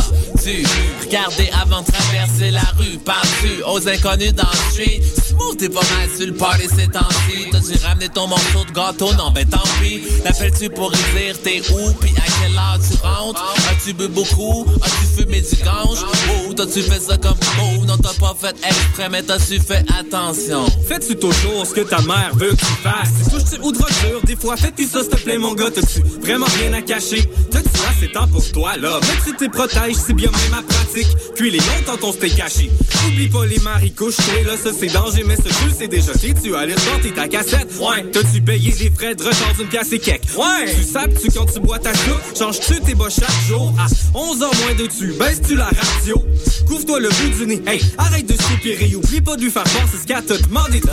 [0.42, 0.64] Tu
[1.06, 5.00] regardais avant de traverser la rue, parles-tu aux inconnus dans le street?
[5.50, 7.50] Tu t'es pas mal sur le party ces temps-ci.
[7.50, 9.12] T'as-tu ramené ton morceau de gâteau?
[9.14, 10.00] Non, ben tant pis.
[10.24, 11.92] L'appelles-tu pour y dire t'es où?
[12.00, 13.54] Puis à quelle heure tu rentres?
[13.70, 14.66] As-tu bu beaucoup?
[14.82, 15.98] As-tu fumé du gange?
[16.30, 17.84] Oh, t'as-tu fait ça comme oh?
[17.84, 20.66] Non, t'as pas fait exprès, mais t'as-tu fait attention?
[20.86, 23.10] Fais-tu toujours ce que ta mère veut que tu fasses?
[23.24, 25.70] Tu touches ou drogue dure, fois fais-tu ça, s'il te plaît, mon gars?
[25.70, 27.28] T'as-tu vraiment rien à cacher?
[27.50, 28.98] T'as-tu assez temps pour toi, là?
[29.02, 31.08] Mais tu t'es protèges, c'est bien même ma pratique.
[31.34, 32.70] Puis les longtemps ton steak caché.
[33.06, 34.16] Oublie pas les maris couches,
[34.46, 37.68] là, ça c'est danger, mais ce tu c'est déjà t'es tu allais sortir ta cassette.
[37.80, 40.22] Ouais, t'as-tu payé des frais de rechange d'une pièce et cake?
[40.36, 43.74] Ouais, tu sais tu quand tu bois ta soupe, changes-tu tes bas chaque jour?
[43.78, 43.86] À
[44.16, 46.22] 11h moins de tu, baisses-tu la radio?
[46.66, 49.98] Couvre-toi le bout du nez, hey, arrête de soupirer, oublie pas de lui faire c'est
[49.98, 50.86] ce qu'elle t'a demandé de